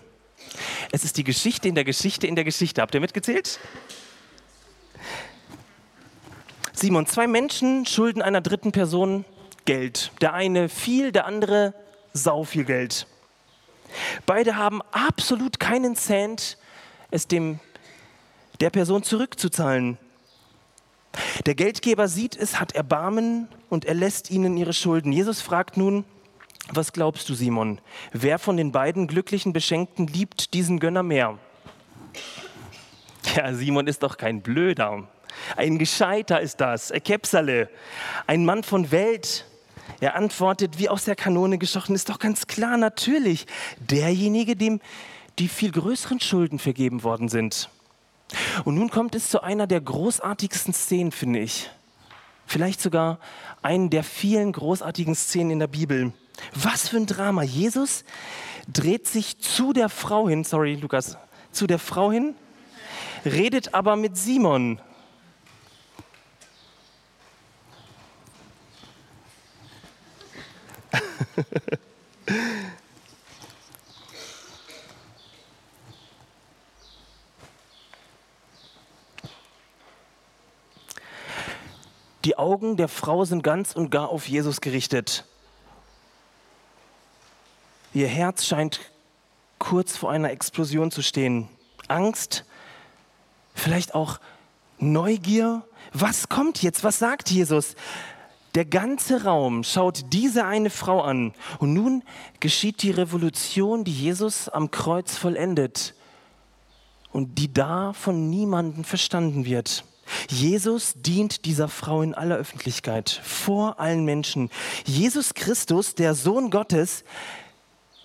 Es 0.92 1.04
ist 1.04 1.18
die 1.18 1.24
Geschichte 1.24 1.68
in 1.68 1.76
der 1.76 1.84
Geschichte 1.84 2.26
in 2.28 2.36
der 2.36 2.46
Geschichte. 2.46 2.82
Habt 2.82 2.96
ihr 2.96 3.02
mitgezählt? 3.02 3.60
Simon, 6.74 7.06
zwei 7.06 7.28
Menschen 7.28 7.86
schulden 7.86 8.22
einer 8.22 8.42
dritten 8.42 8.72
Person 8.72 9.26
Geld. 9.68 10.12
Der 10.22 10.34
eine 10.34 10.70
viel, 10.70 11.12
der 11.12 11.26
andere 11.26 11.74
sau 12.14 12.44
viel 12.44 12.64
Geld. 12.64 13.06
Beide 14.26 14.56
haben 14.56 14.82
absolut 14.92 15.60
keinen 15.60 15.96
Cent, 15.96 16.58
es 17.12 17.28
dem 17.28 17.60
der 18.62 18.70
Person 18.70 19.04
zurückzuzahlen. 19.04 19.98
Der 21.46 21.54
Geldgeber 21.54 22.08
sieht 22.08 22.36
es, 22.36 22.60
hat 22.60 22.74
Erbarmen 22.74 23.50
und 23.70 23.86
er 23.86 23.94
lässt 23.94 24.32
ihnen 24.32 24.56
ihre 24.56 24.74
Schulden. 24.74 25.12
Jesus 25.12 25.42
fragt 25.42 25.78
nun, 25.78 26.06
was 26.70 26.94
glaubst 26.94 27.28
du, 27.30 27.34
Simon? 27.34 27.82
Wer 28.14 28.40
von 28.40 28.58
den 28.58 28.72
beiden 28.72 29.08
glücklichen 29.08 29.54
Beschenkten 29.54 30.08
liebt 30.08 30.54
diesen 30.54 30.80
Gönner 30.80 31.04
mehr? 31.04 31.38
Ja, 33.36 33.54
Simon 33.54 33.88
ist 33.88 34.04
doch 34.04 34.18
kein 34.18 34.42
Blöder. 34.42 35.08
Ein 35.56 35.78
Gescheiter 35.78 36.40
ist 36.40 36.62
das, 36.62 36.94
Kepsale, 37.04 37.70
ein 38.28 38.46
Mann 38.46 38.64
von 38.64 38.92
Welt. 38.92 39.46
Er 40.00 40.16
antwortet, 40.16 40.78
wie 40.78 40.90
aus 40.90 41.06
der 41.06 41.16
Kanone 41.16 41.58
geschossen, 41.58 41.96
ist 41.96 42.10
doch 42.10 42.20
ganz 42.20 42.48
klar, 42.48 42.78
natürlich, 42.78 43.48
derjenige, 43.80 44.56
dem 44.56 44.80
die 45.40 45.48
viel 45.48 45.72
größeren 45.72 46.20
Schulden 46.20 46.60
vergeben 46.60 47.04
worden 47.04 47.30
sind. 47.30 47.70
Und 48.66 48.76
nun 48.76 48.90
kommt 48.90 49.16
es 49.16 49.30
zu 49.30 49.42
einer 49.42 49.68
der 49.68 49.82
großartigsten 49.82 50.74
Szenen, 50.74 51.12
finde 51.12 51.40
ich. 51.40 51.70
Vielleicht 52.46 52.82
sogar 52.82 53.20
einen 53.62 53.90
der 53.90 54.04
vielen 54.04 54.52
großartigen 54.52 55.16
Szenen 55.16 55.52
in 55.52 55.60
der 55.60 55.68
Bibel. 55.68 56.14
Was 56.54 56.90
für 56.90 56.98
ein 56.98 57.06
Drama. 57.06 57.44
Jesus 57.44 58.04
dreht 58.72 59.08
sich 59.08 59.40
zu 59.40 59.74
der 59.74 59.90
Frau 59.90 60.28
hin, 60.28 60.44
sorry 60.44 60.76
Lukas, 60.76 61.18
zu 61.52 61.68
der 61.68 61.80
Frau 61.80 62.12
hin, 62.12 62.36
redet 63.26 63.74
aber 63.74 63.96
mit 63.96 64.18
Simon. 64.18 64.80
Die 82.26 82.38
Augen 82.38 82.76
der 82.76 82.90
Frau 82.90 83.24
sind 83.24 83.42
ganz 83.42 83.74
und 83.74 83.90
gar 83.90 84.10
auf 84.10 84.28
Jesus 84.28 84.60
gerichtet. 84.60 85.24
Ihr 87.94 88.08
Herz 88.08 88.46
scheint 88.46 88.82
kurz 89.60 89.96
vor 89.96 90.12
einer 90.12 90.32
Explosion 90.32 90.92
zu 90.92 91.02
stehen. 91.02 91.48
Angst, 91.88 92.44
vielleicht 93.56 93.96
auch 93.96 94.20
Neugier. 94.78 95.64
Was 95.94 96.28
kommt 96.28 96.62
jetzt? 96.62 96.84
Was 96.84 97.00
sagt 97.00 97.30
Jesus? 97.30 97.76
Der 98.58 98.66
ganze 98.66 99.24
Raum 99.24 99.64
schaut 99.64 100.06
diese 100.14 100.44
eine 100.46 100.72
Frau 100.72 101.02
an. 101.02 101.32
Und 101.60 101.74
nun 101.74 102.02
geschieht 102.40 102.82
die 102.82 102.90
Revolution, 102.90 103.84
die 103.84 103.94
Jesus 103.94 104.50
am 104.50 104.72
Kreuz 104.72 105.16
vollendet 105.16 105.94
und 107.12 107.38
die 107.38 107.54
da 107.54 107.94
von 107.94 108.32
niemandem 108.32 108.84
verstanden 108.84 109.46
wird. 109.46 109.84
Jesus 110.28 110.96
dient 110.96 111.46
dieser 111.46 111.68
Frau 111.68 112.02
in 112.02 112.16
aller 112.16 112.36
Öffentlichkeit, 112.36 113.22
vor 113.24 113.80
allen 113.80 114.06
Menschen. 114.06 114.50
Jesus 114.86 115.36
Christus, 115.36 115.94
der 115.94 116.16
Sohn 116.16 116.50
Gottes, 116.50 117.04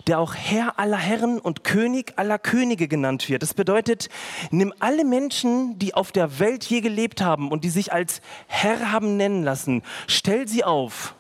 der 0.07 0.19
auch 0.19 0.35
Herr 0.35 0.79
aller 0.79 0.97
Herren 0.97 1.39
und 1.39 1.65
König 1.65 2.15
aller 2.17 2.39
Könige 2.39 2.89
genannt 2.89 3.29
wird. 3.29 3.43
Das 3.43 3.55
bedeutet, 3.55 4.09
nimm 4.51 4.73
alle 4.79 5.05
Menschen, 5.05 5.79
die 5.79 5.95
auf 5.95 6.13
der 6.13 6.39
Welt 6.39 6.65
je 6.65 6.81
gelebt 6.81 7.23
haben 7.23 7.51
und 7.51 7.65
die 7.65 7.71
sich 7.71 7.93
als 7.93 8.21
Herr 8.47 8.93
haben 8.93 9.17
nennen 9.17 9.43
lassen, 9.43 9.83
stell 10.07 10.49
sie 10.49 10.65
auf. 10.65 11.15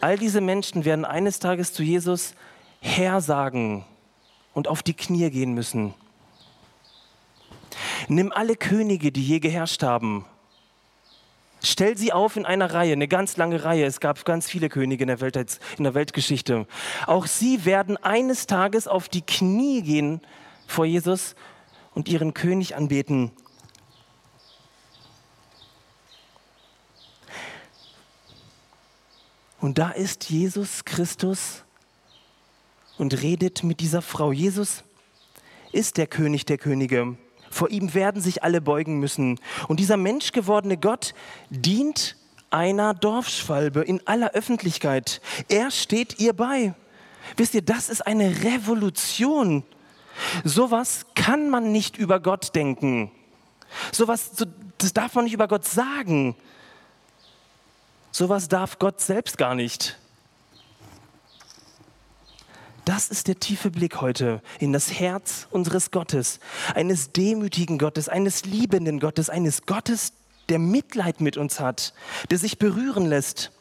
All 0.00 0.16
diese 0.16 0.40
Menschen 0.40 0.84
werden 0.84 1.04
eines 1.04 1.40
Tages 1.40 1.72
zu 1.72 1.82
Jesus 1.82 2.34
Herr 2.80 3.20
sagen 3.20 3.84
und 4.54 4.68
auf 4.68 4.82
die 4.82 4.94
Knie 4.94 5.30
gehen 5.30 5.52
müssen. 5.52 5.94
Nimm 8.08 8.32
alle 8.32 8.56
Könige, 8.56 9.12
die 9.12 9.22
je 9.22 9.38
geherrscht 9.38 9.82
haben. 9.82 10.24
Stell 11.62 11.96
sie 11.96 12.12
auf 12.12 12.36
in 12.36 12.46
einer 12.46 12.72
Reihe, 12.72 12.92
eine 12.92 13.08
ganz 13.08 13.36
lange 13.36 13.64
Reihe. 13.64 13.84
Es 13.84 14.00
gab 14.00 14.24
ganz 14.24 14.48
viele 14.48 14.68
Könige 14.68 15.04
in 15.04 15.08
der, 15.08 15.20
Welt, 15.20 15.36
in 15.76 15.84
der 15.84 15.94
Weltgeschichte. 15.94 16.66
Auch 17.06 17.26
sie 17.26 17.64
werden 17.64 17.96
eines 17.98 18.46
Tages 18.46 18.88
auf 18.88 19.08
die 19.08 19.22
Knie 19.22 19.82
gehen 19.82 20.20
vor 20.66 20.86
Jesus 20.86 21.34
und 21.94 22.08
ihren 22.08 22.32
König 22.32 22.76
anbeten. 22.76 23.32
Und 29.60 29.76
da 29.76 29.90
ist 29.90 30.30
Jesus 30.30 30.86
Christus 30.86 31.64
und 32.96 33.20
redet 33.20 33.62
mit 33.62 33.80
dieser 33.80 34.00
Frau. 34.00 34.32
Jesus 34.32 34.84
ist 35.72 35.98
der 35.98 36.06
König 36.06 36.46
der 36.46 36.56
Könige. 36.56 37.18
Vor 37.50 37.70
ihm 37.70 37.94
werden 37.94 38.22
sich 38.22 38.42
alle 38.44 38.60
beugen 38.60 39.00
müssen. 39.00 39.38
Und 39.68 39.80
dieser 39.80 39.96
menschgewordene 39.96 40.76
Gott 40.76 41.14
dient 41.50 42.16
einer 42.50 42.94
Dorfschwalbe 42.94 43.82
in 43.82 44.06
aller 44.06 44.30
Öffentlichkeit. 44.32 45.20
Er 45.48 45.70
steht 45.70 46.20
ihr 46.20 46.32
bei. 46.32 46.74
Wisst 47.36 47.54
ihr, 47.54 47.62
das 47.62 47.88
ist 47.88 48.06
eine 48.06 48.44
Revolution. 48.44 49.64
Sowas 50.44 51.06
kann 51.14 51.50
man 51.50 51.72
nicht 51.72 51.96
über 51.96 52.20
Gott 52.20 52.54
denken. 52.54 53.10
Sowas, 53.92 54.30
so, 54.34 54.46
das 54.78 54.92
darf 54.92 55.14
man 55.14 55.24
nicht 55.24 55.34
über 55.34 55.48
Gott 55.48 55.64
sagen. 55.64 56.36
Sowas 58.10 58.48
darf 58.48 58.78
Gott 58.78 59.00
selbst 59.00 59.38
gar 59.38 59.54
nicht. 59.54 59.99
Das 62.90 63.08
ist 63.08 63.28
der 63.28 63.38
tiefe 63.38 63.70
Blick 63.70 64.00
heute 64.00 64.42
in 64.58 64.72
das 64.72 64.98
Herz 64.98 65.46
unseres 65.52 65.92
Gottes, 65.92 66.40
eines 66.74 67.12
demütigen 67.12 67.78
Gottes, 67.78 68.08
eines 68.08 68.46
liebenden 68.46 68.98
Gottes, 68.98 69.30
eines 69.30 69.64
Gottes, 69.64 70.12
der 70.48 70.58
Mitleid 70.58 71.20
mit 71.20 71.36
uns 71.36 71.60
hat, 71.60 71.94
der 72.32 72.38
sich 72.38 72.58
berühren 72.58 73.06
lässt. 73.06 73.52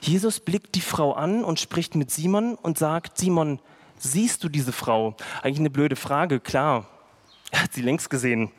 Jesus 0.00 0.40
blickt 0.40 0.74
die 0.74 0.80
Frau 0.80 1.12
an 1.12 1.44
und 1.44 1.60
spricht 1.60 1.94
mit 1.94 2.10
Simon 2.10 2.56
und 2.56 2.78
sagt, 2.78 3.16
Simon, 3.16 3.60
siehst 3.96 4.42
du 4.42 4.48
diese 4.48 4.72
Frau? 4.72 5.14
Eigentlich 5.42 5.60
eine 5.60 5.70
blöde 5.70 5.94
Frage, 5.94 6.40
klar. 6.40 6.88
Er 7.52 7.62
hat 7.62 7.74
sie 7.74 7.82
längst 7.82 8.10
gesehen. 8.10 8.50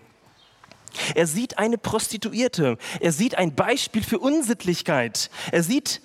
Er 1.14 1.28
sieht 1.28 1.58
eine 1.58 1.78
Prostituierte. 1.78 2.78
Er 3.02 3.12
sieht 3.12 3.38
ein 3.38 3.54
Beispiel 3.54 4.04
für 4.04 4.20
Unsittlichkeit. 4.20 5.30
Er 5.52 5.62
sieht 5.62 6.02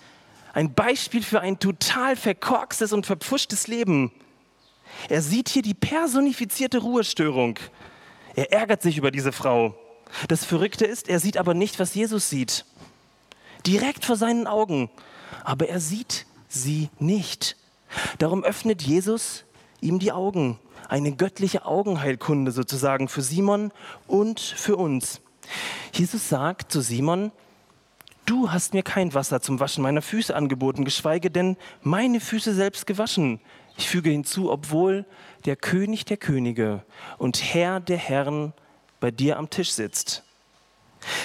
ein 0.53 0.75
Beispiel 0.75 1.23
für 1.23 1.41
ein 1.41 1.59
total 1.59 2.17
verkorkstes 2.17 2.93
und 2.93 3.07
verpfuschtes 3.07 3.69
Leben. 3.69 4.13
Er 5.09 5.23
sieht 5.23 5.49
hier 5.49 5.63
die 5.63 5.75
personifizierte 5.75 6.79
Ruhestörung. 6.79 7.59
Er 8.35 8.53
ärgert 8.53 8.83
sich 8.83 8.99
über 8.99 9.11
diese 9.11 9.33
Frau. 9.33 9.75
Das 10.29 10.45
Verrückte 10.45 10.85
ist, 10.85 11.09
er 11.09 11.21
sieht 11.21 11.39
aber 11.39 11.55
nicht, 11.55 11.79
was 11.79 11.95
Jesus 11.95 12.29
sieht. 12.29 12.65
Direkt 13.67 14.05
vor 14.05 14.17
seinen 14.17 14.47
Augen. 14.47 14.91
Aber 15.45 15.69
er 15.69 15.81
sieht 15.81 16.27
sie 16.49 16.91
nicht. 16.99 17.57
Darum 18.19 18.45
öffnet 18.45 18.83
Jesus 18.83 19.45
ihm 19.81 19.99
die 19.99 20.13
Augen. 20.13 20.59
Eine 20.89 21.13
göttliche 21.13 21.65
Augenheilkunde 21.65 22.53
sozusagen 22.53 23.09
für 23.09 23.23
Simon 23.23 23.73
und 24.07 24.41
für 24.41 24.77
uns. 24.77 25.21
Jesus 25.93 26.29
sagt 26.29 26.71
zu 26.71 26.81
Simon, 26.81 27.33
Du 28.25 28.53
hast 28.53 28.73
mir 28.73 28.83
kein 28.83 29.15
Wasser 29.15 29.41
zum 29.41 29.59
Waschen 29.59 29.83
meiner 29.83 30.03
Füße 30.03 30.35
angeboten, 30.35 30.85
geschweige 30.85 31.31
denn 31.31 31.57
meine 31.83 32.21
Füße 32.21 32.55
selbst 32.55 32.87
gewaschen. 32.87 33.41
Ich 33.77 33.89
füge 33.89 34.11
hinzu, 34.11 34.51
obwohl 34.51 35.05
der 35.45 35.57
König 35.57 36.05
der 36.05 36.17
Könige 36.17 36.85
und 37.19 37.43
Herr 37.43 37.81
der 37.81 37.97
Herren 37.97 38.53
bei 39.01 39.11
dir 39.11 39.39
am 39.39 39.51
Tisch 39.51 39.73
sitzt. 39.73 40.23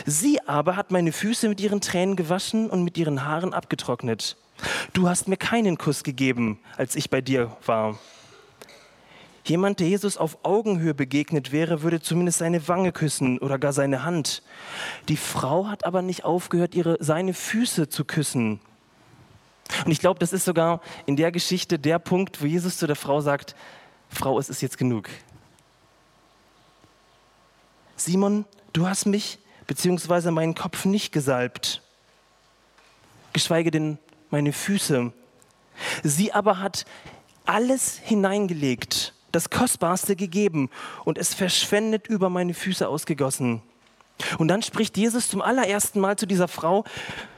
Sie 0.06 0.42
aber 0.48 0.76
hat 0.76 0.90
meine 0.90 1.12
Füße 1.12 1.48
mit 1.50 1.62
ihren 1.62 1.82
Tränen 1.82 2.16
gewaschen 2.16 2.70
und 2.70 2.84
mit 2.84 2.98
ihren 2.98 3.26
Haaren 3.26 3.54
abgetrocknet. 3.54 4.38
Du 4.94 5.08
hast 5.08 5.28
mir 5.28 5.38
keinen 5.38 5.78
Kuss 5.78 6.04
gegeben, 6.04 6.60
als 6.78 6.96
ich 6.96 7.12
bei 7.12 7.22
dir 7.22 7.56
war. 7.66 8.00
Jemand, 9.48 9.80
der 9.80 9.88
Jesus 9.88 10.18
auf 10.18 10.40
Augenhöhe 10.44 10.94
begegnet 10.94 11.54
wäre, 11.54 11.82
würde 11.82 12.02
zumindest 12.02 12.40
seine 12.40 12.68
Wange 12.68 12.92
küssen 12.92 13.40
oder 13.40 13.58
gar 13.58 13.72
seine 13.72 14.04
Hand. 14.04 14.44
Die 15.08 15.16
Frau 15.16 15.68
hat 15.68 15.86
aber 15.86 16.02
nicht 16.02 16.26
aufgehört, 16.26 16.76
ihre, 16.76 16.98
seine 17.00 17.34
Füße 17.34 17.88
zu 17.88 18.04
küssen. 18.04 18.60
Und 19.86 19.92
ich 19.92 20.00
glaube, 20.00 20.20
das 20.20 20.34
ist 20.34 20.44
sogar 20.44 20.82
in 21.06 21.16
der 21.16 21.32
Geschichte 21.32 21.80
der 21.80 21.98
Punkt, 21.98 22.42
wo 22.42 22.46
Jesus 22.46 22.78
zu 22.78 22.88
der 22.88 22.98
Frau 22.98 23.22
sagt, 23.22 23.56
Frau, 24.10 24.38
es 24.38 24.50
ist 24.50 24.62
jetzt 24.62 24.78
genug. 24.78 25.08
Simon, 27.96 28.44
du 28.74 28.90
hast 28.90 29.06
mich 29.06 29.40
bzw. 29.66 30.32
meinen 30.32 30.56
Kopf 30.56 30.84
nicht 30.84 31.14
gesalbt, 31.14 31.82
geschweige 33.32 33.72
denn 33.72 33.98
meine 34.30 34.52
Füße. 34.52 35.14
Sie 36.04 36.34
aber 36.34 36.60
hat 36.60 36.86
alles 37.46 37.98
hineingelegt 37.98 39.14
das 39.38 39.52
Kostbarste 39.52 40.16
gegeben 40.16 40.70
und 41.06 41.20
es 41.20 41.36
verschwendet 41.36 42.08
über 42.08 42.30
meine 42.30 42.56
Füße 42.56 42.88
ausgegossen. 42.88 43.62
Und 44.40 44.48
dann 44.48 44.64
spricht 44.64 44.98
Jesus 44.98 45.30
zum 45.30 45.42
allerersten 45.42 46.00
Mal 46.00 46.18
zu 46.18 46.26
dieser 46.26 46.48
Frau. 46.48 46.84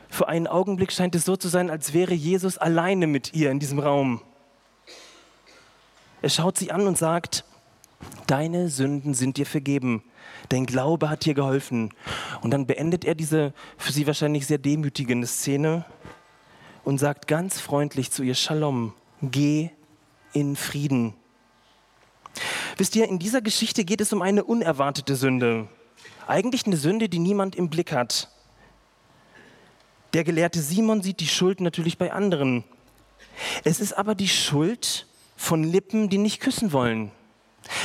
Für 0.10 0.30
einen 0.30 0.48
Augenblick 0.48 0.94
scheint 0.94 1.14
es 1.14 1.26
so 1.26 1.36
zu 1.36 1.50
sein, 1.50 1.70
als 1.70 1.94
wäre 1.94 2.14
Jesus 2.14 2.58
alleine 2.58 3.06
mit 3.06 3.34
ihr 3.34 3.52
in 3.52 3.60
diesem 3.60 3.80
Raum. 3.80 4.22
Er 6.22 6.30
schaut 6.30 6.58
sie 6.58 6.72
an 6.72 6.88
und 6.88 6.98
sagt, 6.98 7.44
deine 8.28 8.70
Sünden 8.70 9.14
sind 9.14 9.36
dir 9.36 9.46
vergeben. 9.46 10.04
Dein 10.48 10.66
Glaube 10.66 11.10
hat 11.10 11.26
dir 11.26 11.34
geholfen. 11.34 11.94
Und 12.42 12.52
dann 12.52 12.66
beendet 12.66 13.04
er 13.04 13.14
diese 13.14 13.54
für 13.78 13.92
sie 13.92 14.08
wahrscheinlich 14.08 14.48
sehr 14.48 14.58
demütigende 14.58 15.28
Szene 15.28 15.84
und 16.86 16.98
sagt 16.98 17.28
ganz 17.28 17.60
freundlich 17.60 18.10
zu 18.12 18.24
ihr, 18.24 18.36
Shalom, 18.36 18.94
geh 19.22 19.70
in 20.32 20.56
Frieden. 20.56 21.14
Wisst 22.80 22.96
ihr, 22.96 23.10
in 23.10 23.20
dieser 23.20 23.42
Geschichte 23.42 23.84
geht 23.84 24.00
es 24.00 24.14
um 24.14 24.22
eine 24.22 24.46
unerwartete 24.46 25.18
Sünde. 25.18 25.68
Eigentlich 26.28 26.66
eine 26.66 26.78
Sünde, 26.78 27.10
die 27.10 27.20
niemand 27.20 27.58
im 27.58 27.70
Blick 27.70 27.92
hat. 27.92 28.30
Der 30.14 30.24
gelehrte 30.24 30.62
Simon 30.62 31.02
sieht 31.02 31.20
die 31.20 31.28
Schuld 31.28 31.60
natürlich 31.60 31.98
bei 31.98 32.14
anderen. 32.14 32.64
Es 33.66 33.82
ist 33.82 33.92
aber 33.92 34.16
die 34.16 34.30
Schuld 34.30 35.08
von 35.36 35.66
Lippen, 35.66 36.08
die 36.08 36.18
nicht 36.18 36.40
küssen 36.40 36.72
wollen. 36.72 37.12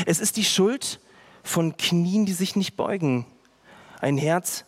Es 0.07 0.21
ist 0.21 0.37
die 0.37 0.45
Schuld 0.45 1.01
von 1.43 1.77
Knien, 1.77 2.25
die 2.25 2.33
sich 2.33 2.55
nicht 2.55 2.77
beugen. 2.77 3.27
Ein 4.01 4.17
Herz, 4.17 4.65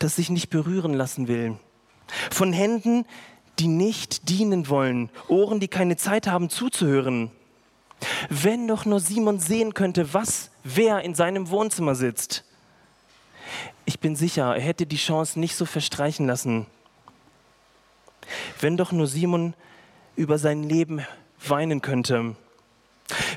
das 0.00 0.16
sich 0.16 0.30
nicht 0.30 0.50
berühren 0.50 0.94
lassen 0.94 1.28
will. 1.28 1.56
Von 2.32 2.52
Händen, 2.52 3.06
die 3.60 3.68
nicht 3.68 4.30
dienen 4.30 4.68
wollen. 4.68 5.10
Ohren, 5.28 5.60
die 5.60 5.68
keine 5.68 5.96
Zeit 5.96 6.26
haben 6.26 6.50
zuzuhören. 6.50 7.30
Wenn 8.28 8.68
doch 8.68 8.84
nur 8.84 9.00
Simon 9.00 9.38
sehen 9.38 9.74
könnte, 9.74 10.14
was 10.14 10.50
wer 10.64 11.02
in 11.02 11.14
seinem 11.14 11.50
Wohnzimmer 11.50 11.94
sitzt. 11.94 12.44
Ich 13.84 14.00
bin 14.00 14.16
sicher, 14.16 14.54
er 14.54 14.62
hätte 14.62 14.86
die 14.86 14.96
Chance 14.96 15.38
nicht 15.38 15.56
so 15.56 15.66
verstreichen 15.66 16.26
lassen. 16.26 16.66
Wenn 18.60 18.76
doch 18.76 18.92
nur 18.92 19.06
Simon 19.06 19.54
über 20.16 20.38
sein 20.38 20.62
Leben 20.62 21.04
weinen 21.46 21.82
könnte. 21.82 22.36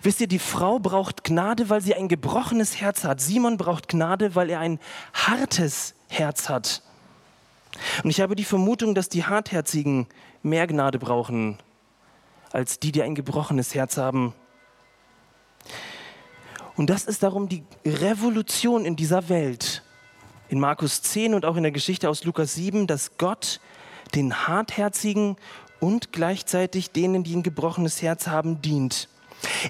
Wisst 0.04 0.22
ihr, 0.22 0.28
die 0.28 0.40
Frau 0.40 0.80
braucht 0.80 1.24
Gnade, 1.24 1.70
weil 1.70 1.82
sie 1.82 1.96
ein 1.96 2.08
gebrochenes 2.08 2.80
Herz 2.80 3.04
hat. 3.04 3.22
Simon 3.22 3.58
braucht 3.58 3.88
Gnade, 3.88 4.36
weil 4.36 4.50
er 4.50 4.60
ein 4.60 4.80
hartes 5.14 5.96
Herz 6.10 6.50
hat. 6.50 6.84
Und 8.04 8.12
ich 8.12 8.22
habe 8.22 8.36
die 8.36 8.44
Vermutung, 8.44 8.94
dass 8.94 9.10
die 9.10 9.26
Hartherzigen 9.26 10.08
mehr 10.44 10.68
Gnade 10.68 11.00
brauchen 11.00 11.58
als 12.52 12.80
die, 12.80 12.92
die 12.92 13.02
ein 13.02 13.16
gebrochenes 13.16 13.74
Herz 13.74 13.98
haben. 13.98 14.34
Und 16.76 16.90
das 16.90 17.06
ist 17.06 17.24
darum 17.24 17.50
die 17.50 17.64
Revolution 17.86 18.86
in 18.86 18.96
dieser 18.96 19.30
Welt. 19.30 19.84
In 20.50 20.60
Markus 20.60 21.02
10 21.02 21.34
und 21.34 21.46
auch 21.46 21.56
in 21.56 21.64
der 21.64 21.72
Geschichte 21.72 22.10
aus 22.10 22.24
Lukas 22.24 22.56
7, 22.56 22.88
dass 22.88 23.18
Gott 23.18 23.60
den 24.16 24.48
Hartherzigen 24.48 25.38
und 25.80 26.12
gleichzeitig 26.12 26.92
denen, 26.92 27.24
die 27.24 27.36
ein 27.36 27.44
gebrochenes 27.44 28.02
Herz 28.02 28.28
haben, 28.28 28.62
dient. 28.62 29.10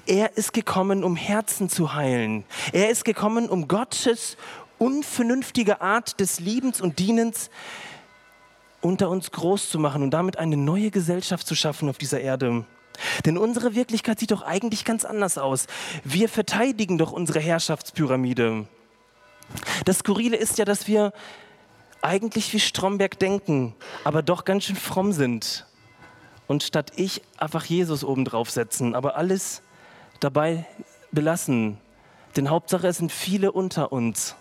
Er 0.06 0.38
ist 0.38 0.54
gekommen, 0.54 1.04
um 1.04 1.16
Herzen 1.16 1.70
zu 1.70 1.94
heilen. 1.94 2.44
Er 2.72 2.90
ist 2.90 3.06
gekommen, 3.06 3.50
um 3.50 3.68
Gottes 3.68 4.38
unvernünftige 4.78 5.82
Art 5.82 6.20
des 6.20 6.40
Liebens 6.40 6.82
und 6.82 7.00
Dienens 7.00 7.50
unter 8.82 9.10
uns 9.10 9.32
groß 9.32 9.70
zu 9.70 9.80
machen 9.80 10.04
und 10.04 10.12
damit 10.12 10.38
eine 10.38 10.58
neue 10.58 10.92
Gesellschaft 10.92 11.48
zu 11.48 11.56
schaffen 11.56 11.90
auf 11.90 11.98
dieser 11.98 12.20
Erde. 12.20 12.66
Denn 13.26 13.38
unsere 13.38 13.76
Wirklichkeit 13.76 14.20
sieht 14.20 14.32
doch 14.32 14.44
eigentlich 14.44 14.86
ganz 14.86 15.06
anders 15.06 15.38
aus. 15.38 15.68
Wir 16.04 16.30
verteidigen 16.30 16.98
doch 16.98 17.12
unsere 17.12 17.40
Herrschaftspyramide. 17.40 18.68
Das 19.86 20.00
Skurrile 20.00 20.38
ist 20.38 20.58
ja, 20.58 20.66
dass 20.66 20.88
wir 20.88 21.14
eigentlich 22.02 22.54
wie 22.54 22.60
Stromberg 22.60 23.18
denken, 23.20 23.76
aber 24.04 24.22
doch 24.22 24.46
ganz 24.46 24.66
schön 24.66 24.76
fromm 24.76 25.14
sind. 25.14 25.66
Und 26.48 26.64
statt 26.64 26.92
ich 26.96 27.22
einfach 27.38 27.64
Jesus 27.66 28.04
oben 28.04 28.26
drauf 28.26 28.52
setzen, 28.52 28.96
aber 28.96 29.16
alles 29.16 29.62
dabei 30.20 30.66
belassen. 31.12 31.78
Denn 32.36 32.50
Hauptsache, 32.50 32.88
es 32.88 32.98
sind 32.98 33.12
viele 33.12 33.52
unter 33.52 33.92
uns. 33.92 34.36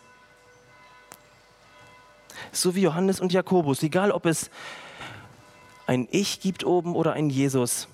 So 2.51 2.75
wie 2.75 2.83
Johannes 2.83 3.21
und 3.21 3.33
Jakobus, 3.33 3.83
egal 3.83 4.11
ob 4.11 4.27
es 4.27 4.51
ein 5.87 6.09
Ich 6.11 6.41
gibt 6.41 6.65
oben 6.65 6.97
oder 6.97 7.13
ein 7.13 7.31
Jesus. 7.31 7.89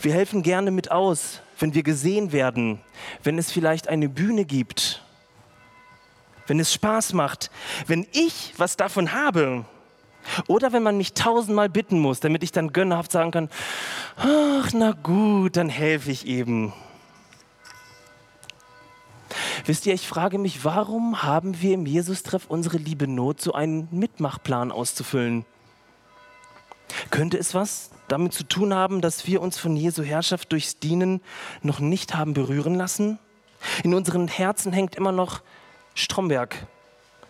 Wir 0.00 0.12
helfen 0.12 0.42
gerne 0.42 0.70
mit 0.70 0.90
aus, 0.90 1.40
wenn 1.58 1.74
wir 1.74 1.82
gesehen 1.82 2.32
werden, 2.32 2.80
wenn 3.22 3.38
es 3.38 3.52
vielleicht 3.52 3.88
eine 3.88 4.08
Bühne 4.08 4.44
gibt, 4.44 5.02
wenn 6.46 6.58
es 6.58 6.72
Spaß 6.72 7.12
macht, 7.12 7.50
wenn 7.86 8.06
ich 8.12 8.54
was 8.56 8.76
davon 8.76 9.12
habe. 9.12 9.64
Oder 10.48 10.72
wenn 10.72 10.82
man 10.82 10.96
mich 10.96 11.14
tausendmal 11.14 11.68
bitten 11.68 11.98
muss, 11.98 12.20
damit 12.20 12.42
ich 12.42 12.52
dann 12.52 12.72
gönnerhaft 12.72 13.10
sagen 13.10 13.30
kann, 13.30 13.48
ach 14.16 14.70
na 14.74 14.92
gut, 14.92 15.56
dann 15.56 15.68
helfe 15.68 16.10
ich 16.10 16.26
eben. 16.26 16.72
Wisst 19.64 19.86
ihr, 19.86 19.94
ich 19.94 20.08
frage 20.08 20.38
mich, 20.38 20.64
warum 20.64 21.22
haben 21.22 21.60
wir 21.60 21.74
im 21.74 21.86
Jesus-Treff 21.86 22.46
unsere 22.48 22.76
liebe 22.76 23.06
Not, 23.06 23.40
so 23.40 23.52
einen 23.52 23.88
Mitmachplan 23.90 24.72
auszufüllen? 24.72 25.44
Könnte 27.10 27.38
es 27.38 27.54
was 27.54 27.90
damit 28.08 28.32
zu 28.32 28.44
tun 28.44 28.74
haben, 28.74 29.00
dass 29.00 29.26
wir 29.26 29.40
uns 29.40 29.58
von 29.58 29.76
Jesu 29.76 30.02
Herrschaft 30.02 30.52
durchs 30.52 30.78
Dienen 30.78 31.20
noch 31.62 31.80
nicht 31.80 32.14
haben 32.14 32.34
berühren 32.34 32.74
lassen? 32.74 33.18
In 33.84 33.94
unseren 33.94 34.28
Herzen 34.28 34.72
hängt 34.72 34.96
immer 34.96 35.12
noch 35.12 35.42
Stromberg, 35.94 36.66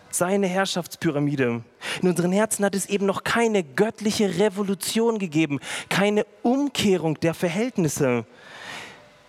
seine 0.09 0.47
Herrschaftspyramide. 0.47 1.63
In 2.01 2.09
unseren 2.09 2.31
Herzen 2.31 2.65
hat 2.65 2.75
es 2.75 2.85
eben 2.85 3.05
noch 3.05 3.23
keine 3.23 3.63
göttliche 3.63 4.37
Revolution 4.39 5.19
gegeben, 5.19 5.59
keine 5.89 6.25
Umkehrung 6.41 7.19
der 7.19 7.33
Verhältnisse. 7.33 8.25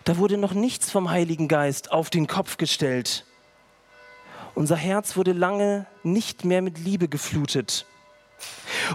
Da 0.04 0.16
wurde 0.16 0.36
noch 0.36 0.52
nichts 0.52 0.90
vom 0.90 1.10
Heiligen 1.10 1.48
Geist 1.48 1.92
auf 1.92 2.10
den 2.10 2.26
Kopf 2.26 2.56
gestellt. 2.56 3.24
Unser 4.54 4.76
Herz 4.76 5.16
wurde 5.16 5.32
lange 5.32 5.86
nicht 6.02 6.44
mehr 6.44 6.60
mit 6.60 6.78
Liebe 6.78 7.08
geflutet. 7.08 7.86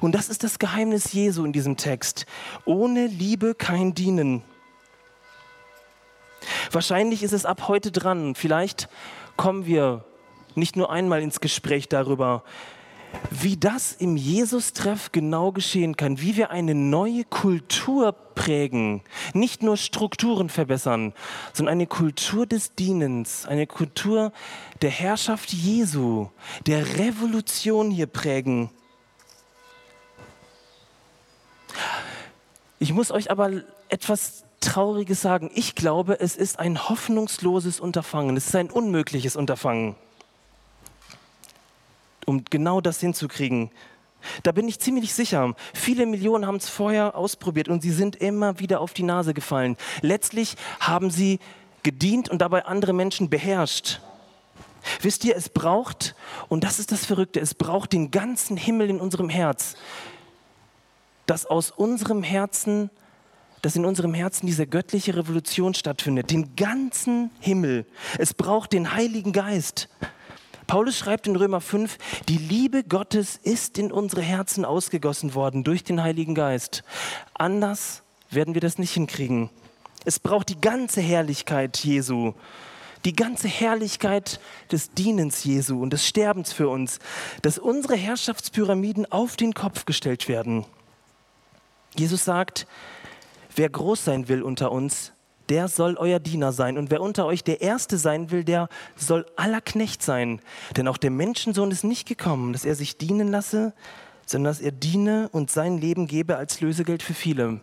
Und 0.02 0.14
das 0.14 0.30
ist 0.30 0.44
das 0.44 0.60
Geheimnis 0.60 1.14
Jesu 1.14 1.46
in 1.46 1.54
diesem 1.54 1.78
Text. 1.78 2.26
Ohne 2.66 3.08
Liebe 3.08 3.56
kein 3.56 3.94
Dienen. 3.94 4.44
Wahrscheinlich 6.72 7.24
ist 7.24 7.34
es 7.34 7.46
ab 7.46 7.68
heute 7.68 7.92
dran. 7.92 8.36
Vielleicht 8.36 8.90
kommen 9.36 9.66
wir 9.66 10.06
nicht 10.56 10.76
nur 10.76 10.92
einmal 10.92 11.22
ins 11.22 11.40
Gespräch 11.40 11.88
darüber, 11.88 12.44
wie 13.32 13.58
das 13.58 13.94
im 13.94 14.18
Jesus-Treff 14.18 15.12
genau 15.12 15.52
geschehen 15.52 15.96
kann, 15.96 16.20
wie 16.20 16.36
wir 16.36 16.52
eine 16.52 16.76
neue 16.76 17.24
Kultur 17.24 18.12
prägen, 18.12 19.02
nicht 19.34 19.64
nur 19.64 19.78
Strukturen 19.78 20.50
verbessern, 20.50 21.14
sondern 21.54 21.74
eine 21.74 21.88
Kultur 21.88 22.46
des 22.46 22.76
Dienens, 22.76 23.46
eine 23.46 23.66
Kultur 23.66 24.32
der 24.82 24.90
Herrschaft 24.90 25.54
Jesu, 25.54 26.28
der 26.66 26.98
Revolution 26.98 27.92
hier 27.92 28.08
prägen. 28.08 28.70
Ich 32.80 32.94
muss 32.94 33.12
euch 33.12 33.32
aber 33.32 33.52
etwas 33.90 34.44
Trauriges 34.60 35.22
sagen. 35.22 35.52
Ich 35.54 35.76
glaube, 35.76 36.20
es 36.20 36.36
ist 36.36 36.60
ein 36.60 36.90
hoffnungsloses 36.90 37.80
Unterfangen. 37.80 38.38
Es 38.38 38.48
ist 38.48 38.56
ein 38.56 38.70
unmögliches 38.70 39.36
Unterfangen 39.36 39.96
um 42.28 42.44
genau 42.50 42.82
das 42.82 43.00
hinzukriegen. 43.00 43.72
Da 44.44 44.52
bin 44.52 44.68
ich 44.68 44.80
ziemlich 44.80 45.14
sicher. 45.14 45.56
Viele 45.74 46.06
Millionen 46.06 46.46
haben 46.46 46.58
es 46.58 46.68
vorher 46.68 47.16
ausprobiert 47.16 47.70
und 47.70 47.82
sie 47.82 47.92
sind 47.92 48.18
immer 48.18 48.60
wieder 48.60 48.82
auf 48.82 48.94
die 48.94 49.04
Nase 49.04 49.34
gefallen. 49.34 49.78
Letztlich 50.02 50.56
haben 50.82 51.10
sie 51.10 51.40
gedient 51.84 52.30
und 52.30 52.40
dabei 52.40 52.66
andere 52.66 52.92
Menschen 52.92 53.30
beherrscht. 53.30 54.02
Wisst 55.02 55.24
ihr, 55.24 55.36
es 55.36 55.50
braucht, 55.50 56.16
und 56.50 56.64
das 56.64 56.80
ist 56.80 56.92
das 56.92 57.06
Verrückte, 57.06 57.40
es 57.40 57.54
braucht 57.54 57.94
den 57.94 58.12
ganzen 58.12 58.58
Himmel 58.58 58.90
in 58.90 59.00
unserem 59.00 59.30
Herz, 59.30 59.76
dass 61.28 61.46
aus 61.46 61.70
unserem 61.70 62.24
Herzen, 62.24 62.90
dass 63.62 63.76
in 63.76 63.86
unserem 63.86 64.16
Herzen 64.16 64.48
diese 64.48 64.66
göttliche 64.66 65.16
Revolution 65.16 65.76
stattfindet. 65.76 66.32
Den 66.32 66.56
ganzen 66.56 67.30
Himmel. 67.40 67.86
Es 68.18 68.34
braucht 68.34 68.74
den 68.74 68.94
Heiligen 68.94 69.34
Geist. 69.34 69.90
Paulus 70.66 70.98
schreibt 70.98 71.28
in 71.28 71.36
Römer 71.36 71.62
5, 71.62 71.98
die 72.28 72.38
Liebe 72.38 72.84
Gottes 72.84 73.40
ist 73.42 73.78
in 73.78 73.92
unsere 73.92 74.22
Herzen 74.22 74.66
ausgegossen 74.66 75.34
worden 75.34 75.64
durch 75.64 75.84
den 75.84 76.04
Heiligen 76.04 76.36
Geist. 76.36 76.84
Anders 77.34 78.04
werden 78.30 78.54
wir 78.54 78.62
das 78.62 78.78
nicht 78.78 78.92
hinkriegen. 78.92 79.50
Es 80.04 80.20
braucht 80.20 80.50
die 80.50 80.60
ganze 80.60 81.02
Herrlichkeit 81.02 81.78
Jesu, 81.78 82.34
die 83.06 83.16
ganze 83.16 83.48
Herrlichkeit 83.48 84.42
des 84.72 84.92
Dienens 84.92 85.46
Jesu 85.46 85.82
und 85.82 85.92
des 85.92 86.06
Sterbens 86.06 86.52
für 86.52 86.68
uns, 86.68 87.00
dass 87.42 87.58
unsere 87.58 87.96
Herrschaftspyramiden 87.96 89.10
auf 89.10 89.38
den 89.38 89.54
Kopf 89.54 89.86
gestellt 89.86 90.28
werden. 90.28 90.66
Jesus 91.96 92.26
sagt, 92.26 92.68
wer 93.56 93.70
groß 93.70 94.06
sein 94.06 94.28
will 94.28 94.44
unter 94.44 94.72
uns, 94.72 95.14
der 95.50 95.68
soll 95.68 95.96
euer 95.98 96.20
Diener 96.20 96.52
sein. 96.52 96.78
Und 96.78 96.92
wer 96.92 97.02
unter 97.02 97.26
euch 97.26 97.44
der 97.44 97.62
Erste 97.62 97.98
sein 97.98 98.32
will, 98.32 98.44
der 98.44 98.70
soll 98.96 99.26
aller 99.36 99.62
Knecht 99.62 100.04
sein. 100.04 100.42
Denn 100.76 100.88
auch 100.88 100.98
der 100.98 101.12
Menschensohn 101.12 101.72
ist 101.72 101.84
nicht 101.84 102.08
gekommen, 102.08 102.54
dass 102.54 102.66
er 102.66 102.76
sich 102.76 102.98
dienen 102.98 103.30
lasse, 103.30 103.74
sondern 104.26 104.52
dass 104.52 104.62
er 104.62 104.72
diene 104.72 105.30
und 105.32 105.50
sein 105.50 105.78
Leben 105.78 106.08
gebe 106.08 106.36
als 106.36 106.60
Lösegeld 106.60 107.02
für 107.02 107.14
viele. 107.14 107.62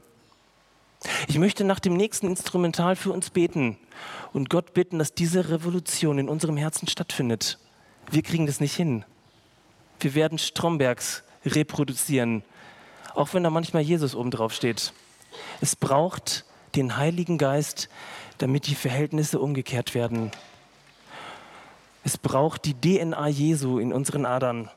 Ich 1.29 1.39
möchte 1.39 1.65
nach 1.65 1.81
dem 1.81 1.95
nächsten 1.97 2.27
Instrumental 2.27 2.97
für 2.97 3.13
uns 3.13 3.29
beten 3.29 3.77
und 4.33 4.49
Gott 4.49 4.73
bitten, 4.73 4.99
dass 4.99 5.15
diese 5.15 5.51
Revolution 5.51 6.19
in 6.19 6.31
unserem 6.31 6.57
Herzen 6.57 6.89
stattfindet. 6.89 7.59
Wir 8.11 8.23
kriegen 8.23 8.47
das 8.47 8.61
nicht 8.61 8.75
hin. 8.75 9.05
Wir 10.01 10.15
werden 10.15 10.39
Strombergs 10.39 11.23
reproduzieren, 11.45 12.43
auch 13.15 13.33
wenn 13.33 13.43
da 13.43 13.51
manchmal 13.51 13.83
Jesus 13.83 14.15
oben 14.15 14.31
drauf 14.31 14.53
steht. 14.53 14.93
Es 15.61 15.77
braucht 15.77 16.45
den 16.75 16.97
Heiligen 16.97 17.39
Geist, 17.39 17.89
damit 18.39 18.67
die 18.67 18.75
Verhältnisse 18.75 19.39
umgekehrt 19.39 19.95
werden. 19.95 20.31
Es 22.03 22.19
braucht 22.19 22.65
die 22.65 22.75
DNA 22.75 23.29
Jesu 23.29 23.79
in 23.79 23.93
unseren 23.93 24.27
Adern. 24.27 24.71